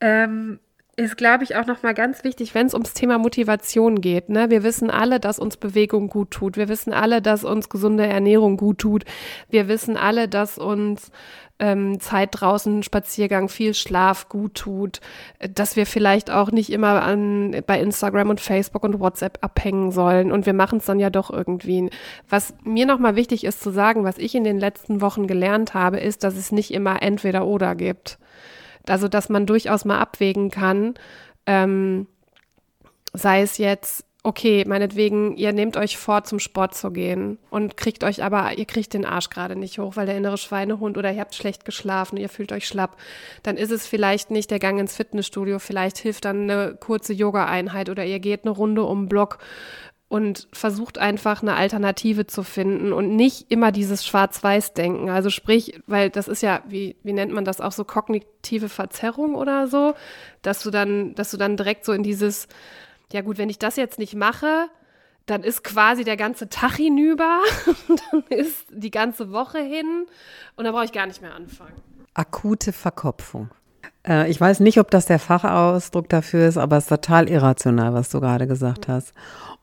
[0.02, 0.60] ähm,
[0.96, 4.28] ist, glaube ich, auch nochmal ganz wichtig, wenn es ums Thema Motivation geht.
[4.30, 4.50] Ne?
[4.50, 6.58] Wir wissen alle, dass uns Bewegung gut tut.
[6.58, 9.06] Wir wissen alle, dass uns gesunde Ernährung gut tut.
[9.50, 11.12] Wir wissen alle, dass uns
[11.60, 15.02] ähm, Zeit draußen, Spaziergang, viel Schlaf gut tut,
[15.40, 20.32] dass wir vielleicht auch nicht immer an, bei Instagram und Facebook und WhatsApp abhängen sollen
[20.32, 21.90] und wir machen es dann ja doch irgendwie.
[22.30, 26.00] Was mir nochmal wichtig ist zu sagen, was ich in den letzten Wochen gelernt habe,
[26.00, 28.18] ist, dass es nicht immer entweder oder gibt.
[28.88, 30.96] Also, dass man durchaus mal abwägen kann,
[31.46, 32.08] ähm,
[33.14, 38.04] sei es jetzt, okay, meinetwegen, ihr nehmt euch vor, zum Sport zu gehen und kriegt
[38.04, 41.20] euch aber, ihr kriegt den Arsch gerade nicht hoch, weil der innere Schweinehund oder ihr
[41.20, 42.96] habt schlecht geschlafen, ihr fühlt euch schlapp,
[43.42, 47.90] dann ist es vielleicht nicht der Gang ins Fitnessstudio, vielleicht hilft dann eine kurze Yoga-Einheit
[47.90, 49.40] oder ihr geht eine Runde um den Block
[50.10, 55.10] und versucht einfach eine Alternative zu finden und nicht immer dieses Schwarz-Weiß-Denken.
[55.10, 59.34] Also sprich, weil das ist ja, wie, wie nennt man das auch so, kognitive Verzerrung
[59.34, 59.96] oder so,
[60.44, 62.48] dass du dann, dass du dann direkt so in dieses,
[63.12, 64.68] ja gut, wenn ich das jetzt nicht mache,
[65.26, 67.40] dann ist quasi der ganze Tag hinüber,
[68.12, 70.06] dann ist die ganze Woche hin
[70.56, 71.76] und dann brauche ich gar nicht mehr anfangen.
[72.14, 73.50] Akute Verkopfung.
[74.08, 77.94] Äh, ich weiß nicht, ob das der Fachausdruck dafür ist, aber es ist total irrational,
[77.94, 79.14] was du gerade gesagt hast.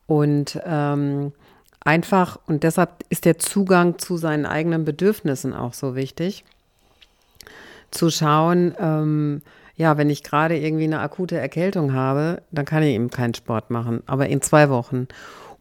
[0.06, 1.32] Und ähm,
[1.80, 6.44] einfach, und deshalb ist der Zugang zu seinen eigenen Bedürfnissen auch so wichtig,
[7.90, 9.42] zu schauen, ähm,
[9.76, 13.70] ja, wenn ich gerade irgendwie eine akute Erkältung habe, dann kann ich eben keinen Sport
[13.70, 15.06] machen, aber in zwei Wochen.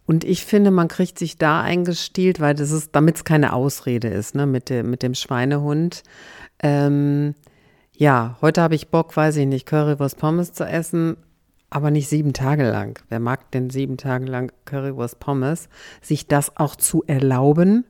[0.05, 4.07] Und ich finde, man kriegt sich da eingestielt, weil das ist, damit es keine Ausrede
[4.07, 6.03] ist, ne, mit, de, mit dem Schweinehund.
[6.61, 7.33] Ähm,
[7.93, 11.17] ja, heute habe ich Bock, weiß ich nicht, Currywurst Pommes zu essen,
[11.69, 12.99] aber nicht sieben Tage lang.
[13.09, 15.69] Wer mag denn sieben Tage lang Currywurst Pommes?
[16.01, 17.85] Sich das auch zu erlauben,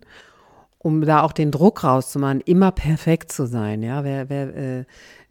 [0.78, 3.84] um da auch den Druck rauszumachen, immer perfekt zu sein.
[3.84, 4.86] Ja, wer, wer, äh,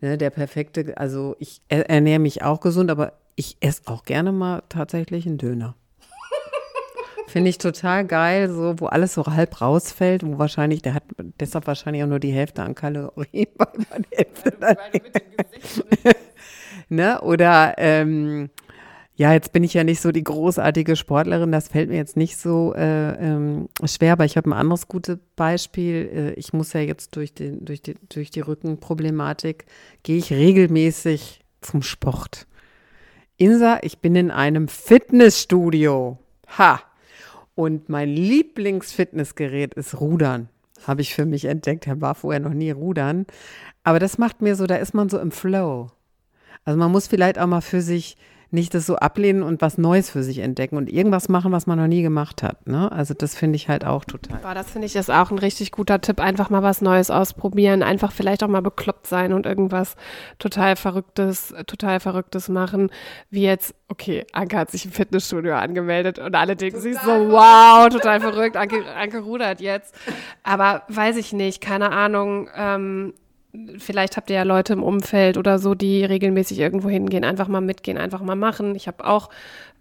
[0.05, 4.62] ne, der perfekte, also ich ernähre mich auch gesund, aber ich esse auch gerne mal
[4.69, 5.75] tatsächlich einen Döner.
[7.27, 11.05] Finde ich total geil, so wo alles so halb rausfällt, wo wahrscheinlich, der hat
[11.40, 14.53] deshalb wahrscheinlich auch nur die Hälfte an Kalorien, weil man die Hälfte
[15.37, 15.85] Gesicht
[16.88, 17.21] ne?
[17.23, 18.51] Oder ähm,
[19.16, 22.37] ja, jetzt bin ich ja nicht so die großartige Sportlerin, das fällt mir jetzt nicht
[22.37, 26.11] so äh, ähm, schwer, aber ich habe ein anderes gutes Beispiel.
[26.12, 29.66] Äh, ich muss ja jetzt durch, den, durch, die, durch die Rückenproblematik,
[30.03, 32.48] gehe ich regelmäßig zum Sport.
[33.37, 36.18] Insa, ich bin in einem Fitnessstudio.
[36.59, 36.81] Ha!
[37.55, 40.48] Und mein Lieblingsfitnessgerät ist Rudern.
[40.87, 41.87] Habe ich für mich entdeckt.
[41.87, 43.27] Er war vorher noch nie Rudern.
[43.85, 45.90] Aber das macht mir so, da ist man so im Flow.
[46.64, 48.16] Also man muss vielleicht auch mal für sich
[48.55, 51.79] nicht das so ablehnen und was Neues für sich entdecken und irgendwas machen, was man
[51.79, 52.67] noch nie gemacht hat.
[52.67, 52.90] Ne?
[52.90, 54.38] Also das finde ich halt auch total.
[54.38, 56.21] Boah, das finde ich ist auch ein richtig guter Tipp.
[56.21, 59.97] Einfach mal was Neues ausprobieren, einfach vielleicht auch mal bekloppt sein und irgendwas
[60.38, 62.90] total Verrücktes, total Verrücktes machen.
[63.29, 67.11] Wie jetzt, okay, Anke hat sich im Fitnessstudio angemeldet und alle denken total sich so,
[67.31, 69.95] wow, total verrückt, Anke, Anke rudert jetzt.
[70.45, 72.49] Aber weiß ich nicht, keine Ahnung.
[72.57, 73.14] Ähm,
[73.79, 77.61] vielleicht habt ihr ja Leute im Umfeld oder so, die regelmäßig irgendwo hingehen, einfach mal
[77.61, 78.75] mitgehen, einfach mal machen.
[78.75, 79.31] Ich habe auch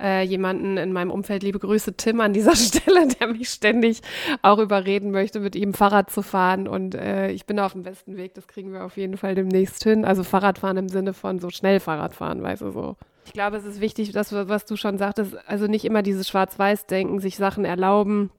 [0.01, 4.01] äh, jemanden in meinem Umfeld, liebe Grüße, Tim an dieser Stelle, der mich ständig
[4.41, 6.67] auch überreden möchte, mit ihm Fahrrad zu fahren.
[6.67, 9.83] Und äh, ich bin auf dem besten Weg, das kriegen wir auf jeden Fall demnächst
[9.83, 10.05] hin.
[10.05, 12.95] Also Fahrradfahren im Sinne von so schnell Fahrradfahren, weißt du so.
[13.25, 17.19] Ich glaube, es ist wichtig, dass, was du schon sagtest, also nicht immer dieses Schwarz-Weiß-Denken,
[17.19, 18.31] sich Sachen erlauben,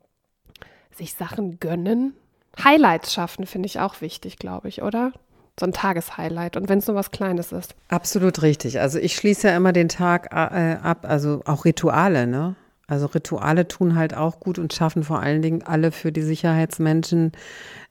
[0.91, 2.15] sich Sachen gönnen,
[2.63, 5.13] Highlights schaffen, finde ich auch wichtig, glaube ich, oder?
[5.59, 7.77] So ein Tageshighlight und wenn es nur was Kleines ist.
[7.89, 8.81] Absolut richtig.
[8.81, 12.57] Also ich schließe ja immer den Tag äh, ab, also auch Rituale, ne?
[12.87, 17.33] Also Rituale tun halt auch gut und schaffen vor allen Dingen alle für die Sicherheitsmenschen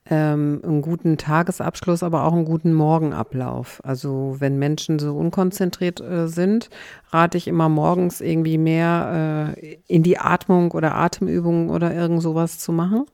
[0.09, 3.79] ähm, einen guten Tagesabschluss, aber auch einen guten Morgenablauf.
[3.83, 6.69] Also wenn Menschen so unkonzentriert äh, sind,
[7.09, 12.59] rate ich immer morgens irgendwie mehr äh, in die Atmung oder Atemübungen oder irgend sowas
[12.59, 13.05] zu machen.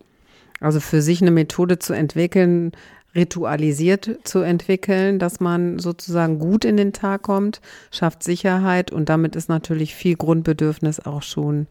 [0.60, 2.72] Also für sich eine Methode zu entwickeln,
[3.16, 9.36] ritualisiert zu entwickeln, dass man sozusagen gut in den Tag kommt, schafft Sicherheit und damit
[9.36, 11.68] ist natürlich viel Grundbedürfnis auch schon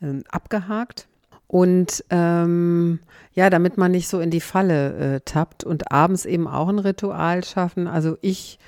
[0.00, 1.08] äh, abgehakt.
[1.48, 3.00] Und ähm,
[3.32, 6.78] ja, damit man nicht so in die Falle äh, tappt und abends eben auch ein
[6.78, 7.86] Ritual schaffen.
[7.86, 8.58] Also ich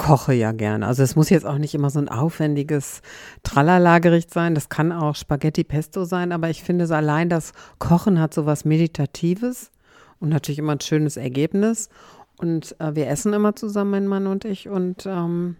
[0.00, 0.86] koche ja gerne.
[0.86, 3.02] Also es muss jetzt auch nicht immer so ein aufwendiges
[3.42, 4.54] Tralala-Gericht sein.
[4.54, 8.46] Das kann auch Spaghetti Pesto sein, aber ich finde so allein das Kochen hat so
[8.46, 9.70] was Meditatives
[10.18, 11.90] und natürlich immer ein schönes Ergebnis.
[12.38, 15.56] Und äh, wir essen immer zusammen, mein Mann und ich, und ähm,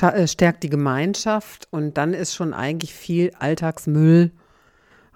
[0.00, 1.68] äh, stärkt die Gemeinschaft.
[1.70, 4.32] Und dann ist schon eigentlich viel Alltagsmüll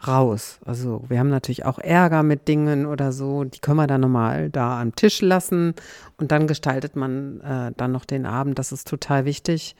[0.06, 0.58] raus.
[0.64, 4.50] Also wir haben natürlich auch Ärger mit Dingen oder so, die können wir dann nochmal
[4.50, 5.74] da am Tisch lassen
[6.16, 8.58] und dann gestaltet man äh, dann noch den Abend.
[8.58, 9.76] Das ist total wichtig.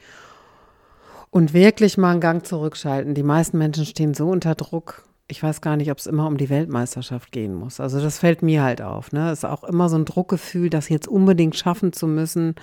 [1.29, 3.15] Und wirklich mal einen Gang zurückschalten.
[3.15, 5.03] Die meisten Menschen stehen so unter Druck.
[5.27, 7.79] Ich weiß gar nicht, ob es immer um die Weltmeisterschaft gehen muss.
[7.79, 9.13] Also das fällt mir halt auf.
[9.13, 9.31] Ne?
[9.31, 12.55] Ist auch immer so ein Druckgefühl, das jetzt unbedingt schaffen zu müssen.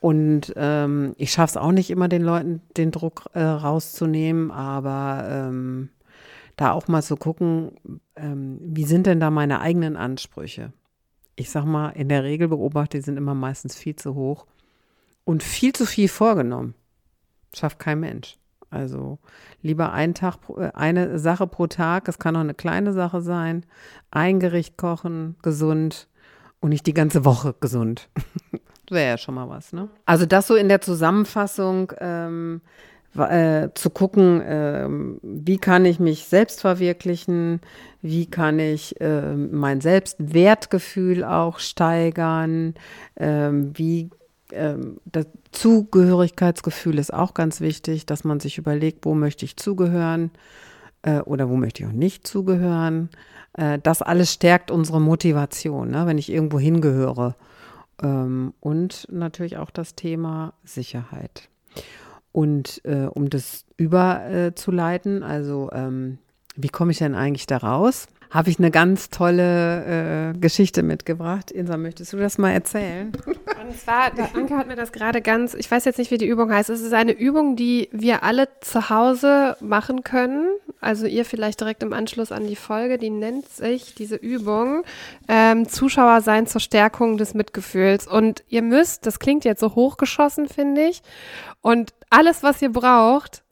[0.00, 5.24] Und ähm, ich schaffe es auch nicht immer, den Leuten den Druck äh, rauszunehmen, aber
[5.30, 5.90] ähm,
[6.60, 7.72] da auch mal zu gucken,
[8.16, 10.74] ähm, wie sind denn da meine eigenen Ansprüche?
[11.34, 14.46] Ich sag mal, in der Regel beobachte, die sind immer meistens viel zu hoch
[15.24, 16.74] und viel zu viel vorgenommen.
[17.54, 18.36] Schafft kein Mensch.
[18.68, 19.18] Also
[19.62, 23.64] lieber einen Tag, äh, eine Sache pro Tag, es kann auch eine kleine Sache sein.
[24.10, 26.08] Ein Gericht kochen, gesund
[26.60, 28.10] und nicht die ganze Woche gesund.
[28.90, 29.88] Wäre ja schon mal was, ne?
[30.04, 32.60] Also das so in der Zusammenfassung ähm,
[33.16, 34.88] äh, zu gucken, äh,
[35.22, 37.60] wie kann ich mich selbst verwirklichen,
[38.02, 42.74] wie kann ich äh, mein Selbstwertgefühl auch steigern,
[43.16, 44.10] ähm, wie
[44.52, 50.30] ähm, das Zugehörigkeitsgefühl ist auch ganz wichtig, dass man sich überlegt, wo möchte ich zugehören
[51.02, 53.10] äh, oder wo möchte ich auch nicht zugehören.
[53.54, 57.34] Äh, das alles stärkt unsere Motivation, ne, wenn ich irgendwo hingehöre.
[58.02, 61.48] Ähm, und natürlich auch das Thema Sicherheit.
[62.32, 66.18] Und äh, um das überzuleiten, also ähm,
[66.56, 68.06] wie komme ich denn eigentlich da raus?
[68.30, 71.50] Habe ich eine ganz tolle äh, Geschichte mitgebracht.
[71.50, 73.10] Insa, möchtest du das mal erzählen?
[73.26, 76.26] Und zwar, der Anke hat mir das gerade ganz, ich weiß jetzt nicht, wie die
[76.26, 76.70] Übung heißt.
[76.70, 80.48] Es ist eine Übung, die wir alle zu Hause machen können.
[80.80, 82.98] Also ihr vielleicht direkt im Anschluss an die Folge.
[82.98, 84.84] Die nennt sich, diese Übung,
[85.28, 88.06] ähm, Zuschauer sein zur Stärkung des Mitgefühls.
[88.06, 91.02] Und ihr müsst, das klingt jetzt so hochgeschossen, finde ich.
[91.60, 93.42] Und alles, was ihr braucht,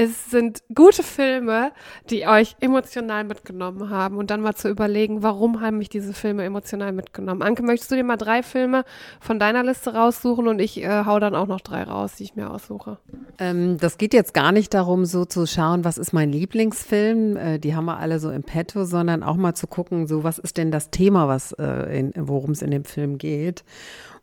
[0.00, 1.72] es sind gute Filme,
[2.08, 6.42] die euch emotional mitgenommen haben und dann mal zu überlegen, warum haben mich diese Filme
[6.44, 7.42] emotional mitgenommen.
[7.42, 8.84] Anke, möchtest du dir mal drei Filme
[9.20, 12.34] von deiner Liste raussuchen und ich äh, hau dann auch noch drei raus, die ich
[12.34, 12.96] mir aussuche.
[13.38, 17.58] Ähm, das geht jetzt gar nicht darum, so zu schauen, was ist mein Lieblingsfilm, äh,
[17.58, 20.56] die haben wir alle so im Petto, sondern auch mal zu gucken, so was ist
[20.56, 23.64] denn das Thema, was äh, worum es in dem Film geht.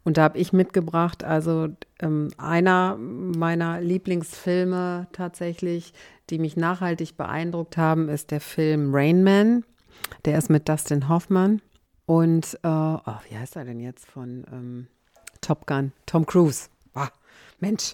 [0.08, 1.68] Und da habe ich mitgebracht, also
[2.00, 5.92] ähm, einer meiner Lieblingsfilme tatsächlich,
[6.30, 9.66] die mich nachhaltig beeindruckt haben, ist der Film Rain Man.
[10.24, 11.62] Der ist mit Dustin Hoffman.
[12.06, 14.88] Und, äh, oh, wie heißt er denn jetzt von ähm,
[15.42, 15.92] Top Gun?
[16.06, 16.70] Tom Cruise.
[16.94, 17.10] Ah,
[17.60, 17.94] Mensch.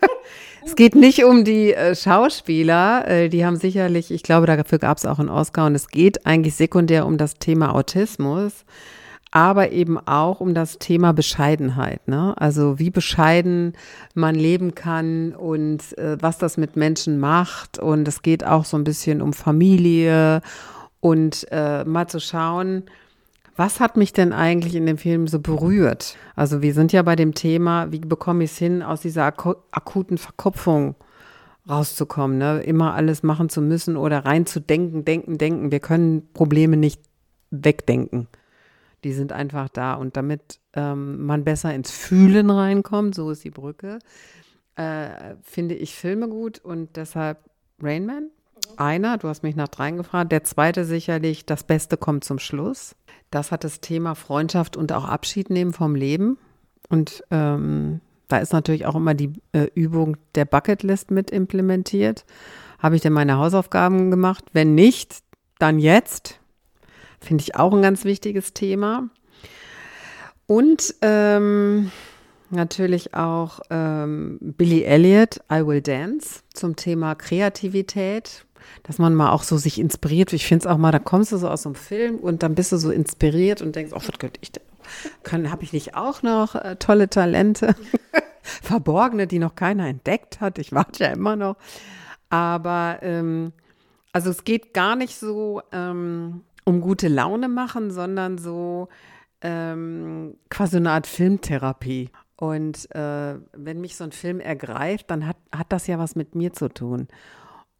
[0.66, 3.08] es geht nicht um die äh, Schauspieler.
[3.08, 5.64] Äh, die haben sicherlich, ich glaube, dafür gab es auch einen Oscar.
[5.64, 8.66] Und es geht eigentlich sekundär um das Thema Autismus
[9.30, 12.06] aber eben auch um das Thema Bescheidenheit.
[12.08, 12.34] Ne?
[12.38, 13.74] Also wie bescheiden
[14.14, 17.78] man leben kann und äh, was das mit Menschen macht.
[17.78, 20.40] Und es geht auch so ein bisschen um Familie
[21.00, 22.84] und äh, mal zu schauen,
[23.56, 26.16] was hat mich denn eigentlich in dem Film so berührt?
[26.36, 30.16] Also wir sind ja bei dem Thema, wie bekomme ich es hin, aus dieser akuten
[30.16, 30.94] Verkopfung
[31.68, 32.60] rauszukommen, ne?
[32.60, 35.70] immer alles machen zu müssen oder reinzudenken, denken, denken.
[35.72, 37.02] Wir können Probleme nicht
[37.50, 38.28] wegdenken.
[39.04, 39.94] Die sind einfach da.
[39.94, 43.98] Und damit ähm, man besser ins Fühlen reinkommt, so ist die Brücke,
[44.76, 47.38] äh, finde ich Filme gut und deshalb
[47.80, 48.30] Rainman.
[48.76, 50.32] Einer, du hast mich nach dreien gefragt.
[50.32, 52.94] Der zweite sicherlich, das Beste kommt zum Schluss.
[53.30, 56.38] Das hat das Thema Freundschaft und auch Abschied nehmen vom Leben.
[56.88, 62.24] Und ähm, da ist natürlich auch immer die äh, Übung der Bucketlist mit implementiert.
[62.78, 64.44] Habe ich denn meine Hausaufgaben gemacht?
[64.52, 65.22] Wenn nicht,
[65.58, 66.37] dann jetzt.
[67.20, 69.08] Finde ich auch ein ganz wichtiges Thema.
[70.46, 71.90] Und ähm,
[72.50, 78.46] natürlich auch ähm, Billy Elliot, I Will Dance, zum Thema Kreativität,
[78.82, 80.32] dass man mal auch so sich inspiriert.
[80.32, 82.54] Ich finde es auch mal, da kommst du so aus so einem Film und dann
[82.54, 85.50] bist du so inspiriert und denkst, oh, was könnte ich denn?
[85.50, 87.74] Habe ich nicht auch noch äh, tolle Talente?
[88.42, 90.58] Verborgene, die noch keiner entdeckt hat.
[90.58, 91.56] Ich warte ja immer noch.
[92.30, 93.52] Aber ähm,
[94.12, 98.88] also es geht gar nicht so ähm, um gute Laune machen, sondern so
[99.40, 102.10] ähm, quasi eine Art Filmtherapie.
[102.36, 106.34] Und äh, wenn mich so ein Film ergreift, dann hat, hat das ja was mit
[106.34, 107.08] mir zu tun.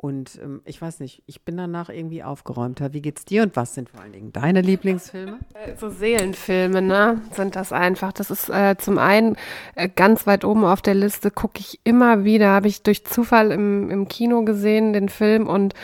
[0.01, 2.93] Und ähm, ich weiß nicht, ich bin danach irgendwie aufgeräumter.
[2.93, 5.41] Wie geht's dir und was sind vor allen Dingen deine Lieblingsfilme?
[5.55, 7.21] Äh, so Seelenfilme, ne?
[7.33, 8.13] Sind das einfach.
[8.13, 9.35] Das ist äh, zum einen
[9.75, 13.51] äh, ganz weit oben auf der Liste, gucke ich immer wieder, habe ich durch Zufall
[13.51, 15.75] im, im Kino gesehen, den Film und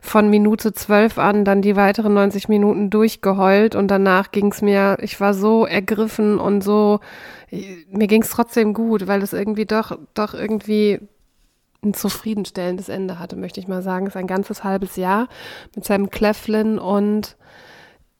[0.00, 4.98] von Minute zwölf an dann die weiteren 90 Minuten durchgeheult und danach ging es mir,
[5.00, 7.00] ich war so ergriffen und so,
[7.90, 11.00] mir ging es trotzdem gut, weil es irgendwie doch, doch irgendwie
[11.84, 14.06] ein zufriedenstellendes Ende hatte, möchte ich mal sagen.
[14.06, 15.28] Es ist ein ganzes halbes Jahr
[15.74, 17.36] mit Sam Cleflin und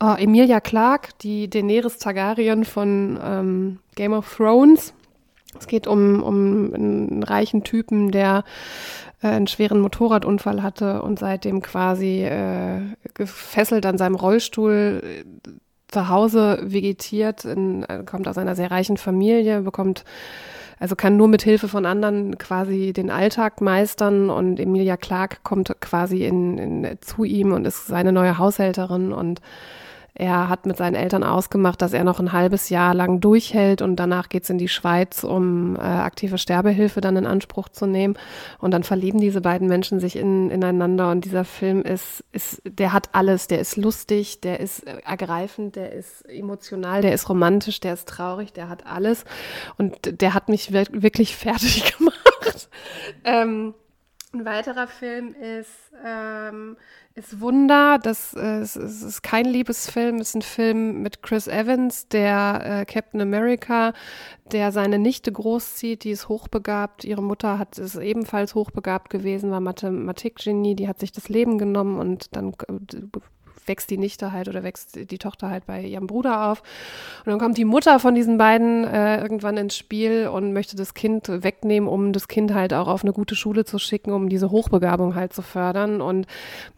[0.01, 4.95] oh, Emilia Clarke, die Daenerys Targaryen von ähm, Game of Thrones.
[5.59, 8.45] Es geht um, um einen reichen Typen, der
[9.23, 12.81] äh, einen schweren Motorradunfall hatte und seitdem quasi äh,
[13.15, 15.51] gefesselt an seinem Rollstuhl äh,
[15.89, 20.05] zu Hause vegetiert, in, äh, kommt aus einer sehr reichen Familie, bekommt
[20.79, 25.75] also kann nur mit Hilfe von anderen quasi den Alltag meistern und Emilia Clark kommt
[25.81, 29.41] quasi in, in, zu ihm und ist seine neue Haushälterin und
[30.17, 33.97] er hat mit seinen Eltern ausgemacht, dass er noch ein halbes Jahr lang durchhält und
[33.97, 38.17] danach geht's in die Schweiz, um äh, aktive Sterbehilfe dann in Anspruch zu nehmen.
[38.61, 42.93] Und dann verlieben diese beiden Menschen sich in, ineinander und dieser Film ist, ist, der
[42.93, 43.49] hat alles.
[43.49, 48.09] Der ist lustig, der ist äh, ergreifend, der ist emotional, der ist romantisch, der ist
[48.09, 49.25] traurig, der hat alles.
[49.79, 52.69] Und der hat mich wirklich fertig gemacht.
[53.25, 53.75] ähm,
[54.35, 56.76] ein weiterer Film ist ähm,
[57.14, 57.99] ist Wunder.
[58.03, 63.20] Das äh, ist, ist kein Liebesfilm, ist ein Film mit Chris Evans, der äh, Captain
[63.20, 63.93] America,
[64.53, 67.05] der seine Nichte großzieht, die ist hochbegabt.
[67.05, 71.99] Ihre Mutter hat ist ebenfalls hochbegabt gewesen, war Mathematikgenie, die hat sich das Leben genommen
[71.99, 73.01] und dann äh,
[73.67, 76.62] wächst die Nichte halt oder wächst die Tochter halt bei ihrem Bruder auf.
[77.25, 80.95] Und dann kommt die Mutter von diesen beiden äh, irgendwann ins Spiel und möchte das
[80.95, 84.51] Kind wegnehmen, um das Kind halt auch auf eine gute Schule zu schicken, um diese
[84.51, 86.01] Hochbegabung halt zu fördern.
[86.01, 86.27] Und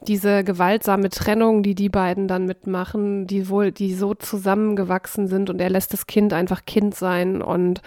[0.07, 5.61] diese gewaltsame Trennung, die die beiden dann mitmachen, die wohl, die so zusammengewachsen sind und
[5.61, 7.83] er lässt das Kind einfach Kind sein und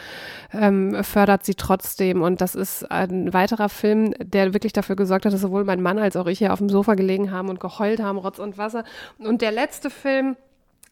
[0.53, 2.21] ähm, fördert sie trotzdem.
[2.21, 5.99] Und das ist ein weiterer Film, der wirklich dafür gesorgt hat, dass sowohl mein Mann
[5.99, 8.83] als auch ich hier auf dem Sofa gelegen haben und geheult haben, Rotz und Wasser.
[9.17, 10.35] Und der letzte Film,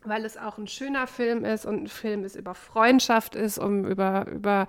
[0.03, 3.85] weil es auch ein schöner Film ist und ein Film ist über Freundschaft ist, um
[3.85, 4.67] über, über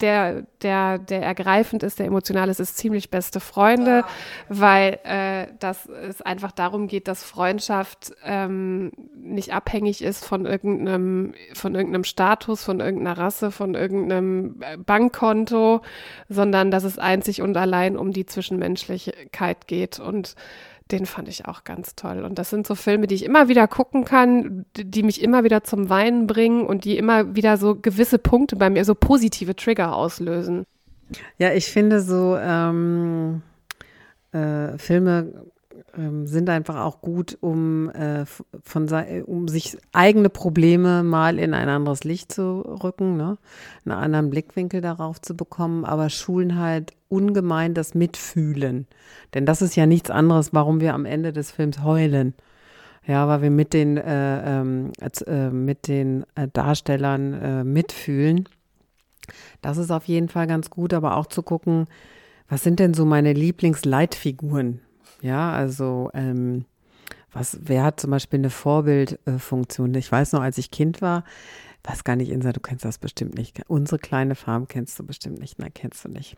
[0.00, 4.06] der, der, der ergreifend ist, der emotional ist, ist ziemlich beste Freunde, ja.
[4.48, 11.34] weil äh, das es einfach darum geht, dass Freundschaft ähm, nicht abhängig ist von irgendeinem,
[11.54, 15.82] von irgendeinem Status, von irgendeiner Rasse, von irgendeinem äh, Bankkonto,
[16.28, 20.34] sondern dass es einzig und allein um die Zwischenmenschlichkeit geht und
[20.92, 22.20] den fand ich auch ganz toll.
[22.20, 25.64] Und das sind so Filme, die ich immer wieder gucken kann, die mich immer wieder
[25.64, 29.96] zum Weinen bringen und die immer wieder so gewisse Punkte bei mir, so positive Trigger
[29.96, 30.66] auslösen.
[31.38, 33.42] Ja, ich finde so ähm,
[34.32, 35.51] äh, Filme
[35.96, 38.88] ähm, sind einfach auch gut, um, äh, von,
[39.26, 43.38] um sich eigene Probleme mal in ein anderes Licht zu rücken, ne?
[43.84, 48.86] einen anderen Blickwinkel darauf zu bekommen, aber schulen halt ungemein das Mitfühlen.
[49.34, 52.34] Denn das ist ja nichts anderes, warum wir am Ende des Films heulen.
[53.06, 54.92] Ja, weil wir mit den, äh, ähm,
[55.26, 58.48] äh, mit den äh, Darstellern äh, mitfühlen.
[59.60, 61.86] Das ist auf jeden Fall ganz gut, aber auch zu gucken,
[62.48, 64.80] was sind denn so meine Lieblingsleitfiguren?
[65.22, 66.64] Ja, also ähm,
[67.32, 69.94] was, wer hat zum Beispiel eine Vorbildfunktion?
[69.94, 71.24] ich weiß noch, als ich Kind war,
[71.84, 73.62] weiß gar nicht, Insa, du kennst das bestimmt nicht.
[73.68, 75.58] Unsere kleine Farm kennst du bestimmt nicht.
[75.58, 76.36] Nein, kennst du nicht.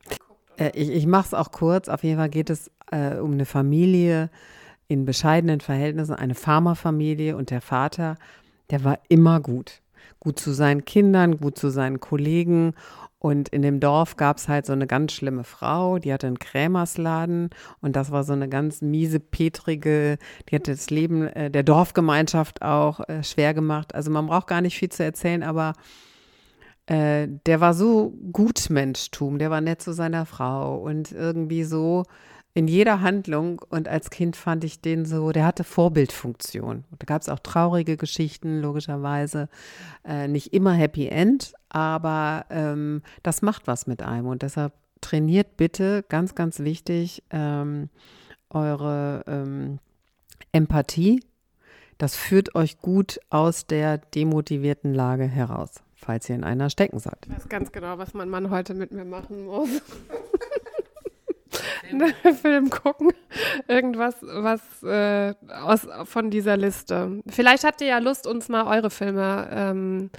[0.59, 1.89] Äh, ich ich mache es auch kurz.
[1.89, 4.31] Auf jeden Fall geht es äh, um eine Familie
[4.87, 8.17] in bescheidenen Verhältnissen, eine Farmerfamilie und der Vater,
[8.71, 9.81] der war immer gut.
[10.21, 12.75] Gut zu seinen Kindern, gut zu seinen Kollegen
[13.25, 16.39] und in dem Dorf gab es halt so eine ganz schlimme Frau, die hatte einen
[16.39, 17.49] Krämersladen
[17.81, 22.61] und das war so eine ganz miese, petrige, die hatte das Leben äh, der Dorfgemeinschaft
[22.61, 23.95] auch äh, schwer gemacht.
[23.95, 25.73] Also man braucht gar nicht viel zu erzählen, aber
[26.85, 32.03] äh, der war so Gutmenschtum, der war nett zu seiner Frau und irgendwie so
[32.57, 36.85] in jeder Handlung und als Kind fand ich den so, der hatte Vorbildfunktion.
[36.99, 39.49] da gab es auch traurige Geschichten, logischerweise.
[40.05, 44.29] Äh, nicht immer Happy End, aber ähm, das macht was mit einem.
[44.29, 47.91] Und deshalb trainiert bitte, ganz, ganz wichtig, ähm,
[48.51, 49.81] eure ähm,
[50.53, 51.25] Empathie.
[51.99, 57.19] Das führt euch gut aus der demotivierten Lage heraus, falls ihr in einer stecken seid.
[57.27, 59.69] Ich weiß ganz genau, was mein Mann heute mit mir machen muss.
[62.43, 63.13] Film gucken.
[63.69, 67.23] Irgendwas, was äh, aus, von dieser Liste.
[67.29, 70.11] Vielleicht habt ihr ja Lust, uns mal eure Filme ähm,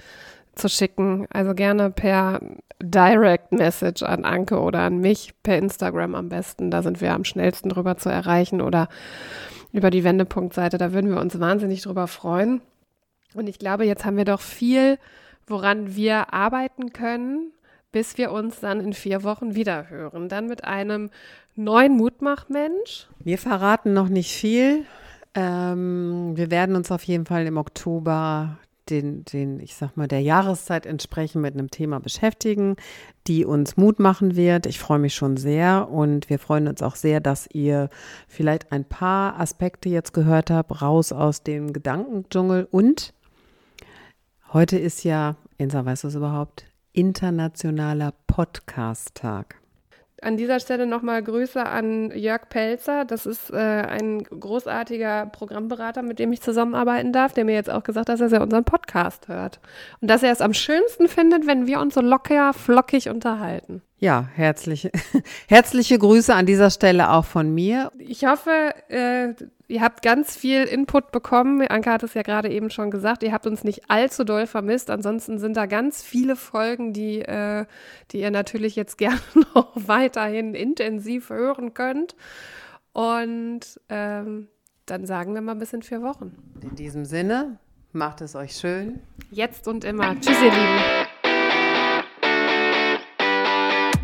[0.54, 1.26] zu schicken.
[1.30, 2.40] Also gerne per
[2.82, 6.70] Direct Message an Anke oder an mich, per Instagram am besten.
[6.70, 8.88] Da sind wir am schnellsten drüber zu erreichen oder
[9.72, 10.78] über die Wendepunktseite.
[10.78, 12.60] Da würden wir uns wahnsinnig drüber freuen.
[13.34, 14.98] Und ich glaube, jetzt haben wir doch viel,
[15.46, 17.52] woran wir arbeiten können
[17.92, 20.28] bis wir uns dann in vier Wochen wieder hören.
[20.28, 21.10] Dann mit einem
[21.54, 23.08] neuen Mutmachmensch.
[23.18, 24.84] Wir verraten noch nicht viel.
[25.34, 28.58] Ähm, wir werden uns auf jeden Fall im Oktober
[28.90, 32.76] den, den, ich sag mal, der Jahreszeit entsprechend mit einem Thema beschäftigen,
[33.26, 34.66] die uns Mut machen wird.
[34.66, 37.88] Ich freue mich schon sehr und wir freuen uns auch sehr, dass ihr
[38.28, 42.68] vielleicht ein paar Aspekte jetzt gehört habt, raus aus dem Gedankendschungel.
[42.70, 43.12] Und
[44.52, 46.66] heute ist ja, Insa, weißt du es überhaupt?
[46.96, 49.56] Internationaler Podcast-Tag.
[50.22, 53.04] An dieser Stelle nochmal Grüße an Jörg Pelzer.
[53.04, 57.82] Das ist äh, ein großartiger Programmberater, mit dem ich zusammenarbeiten darf, der mir jetzt auch
[57.82, 59.60] gesagt hat, dass er unseren Podcast hört.
[60.00, 63.82] Und dass er es am schönsten findet, wenn wir uns so locker, flockig unterhalten.
[63.98, 64.90] Ja, herzliche,
[65.48, 67.90] herzliche Grüße an dieser Stelle auch von mir.
[67.98, 69.32] Ich hoffe, äh,
[69.68, 71.66] ihr habt ganz viel Input bekommen.
[71.66, 73.22] Anke hat es ja gerade eben schon gesagt.
[73.22, 74.90] Ihr habt uns nicht allzu doll vermisst.
[74.90, 77.64] Ansonsten sind da ganz viele Folgen, die, äh,
[78.10, 79.20] die ihr natürlich jetzt gerne
[79.54, 82.16] noch weiterhin intensiv hören könnt.
[82.92, 84.48] Und ähm,
[84.84, 86.36] dann sagen wir mal bis in vier Wochen.
[86.60, 87.58] In diesem Sinne,
[87.92, 89.00] macht es euch schön.
[89.30, 90.14] Jetzt und immer.
[90.20, 91.05] Tschüss, ihr Lieben.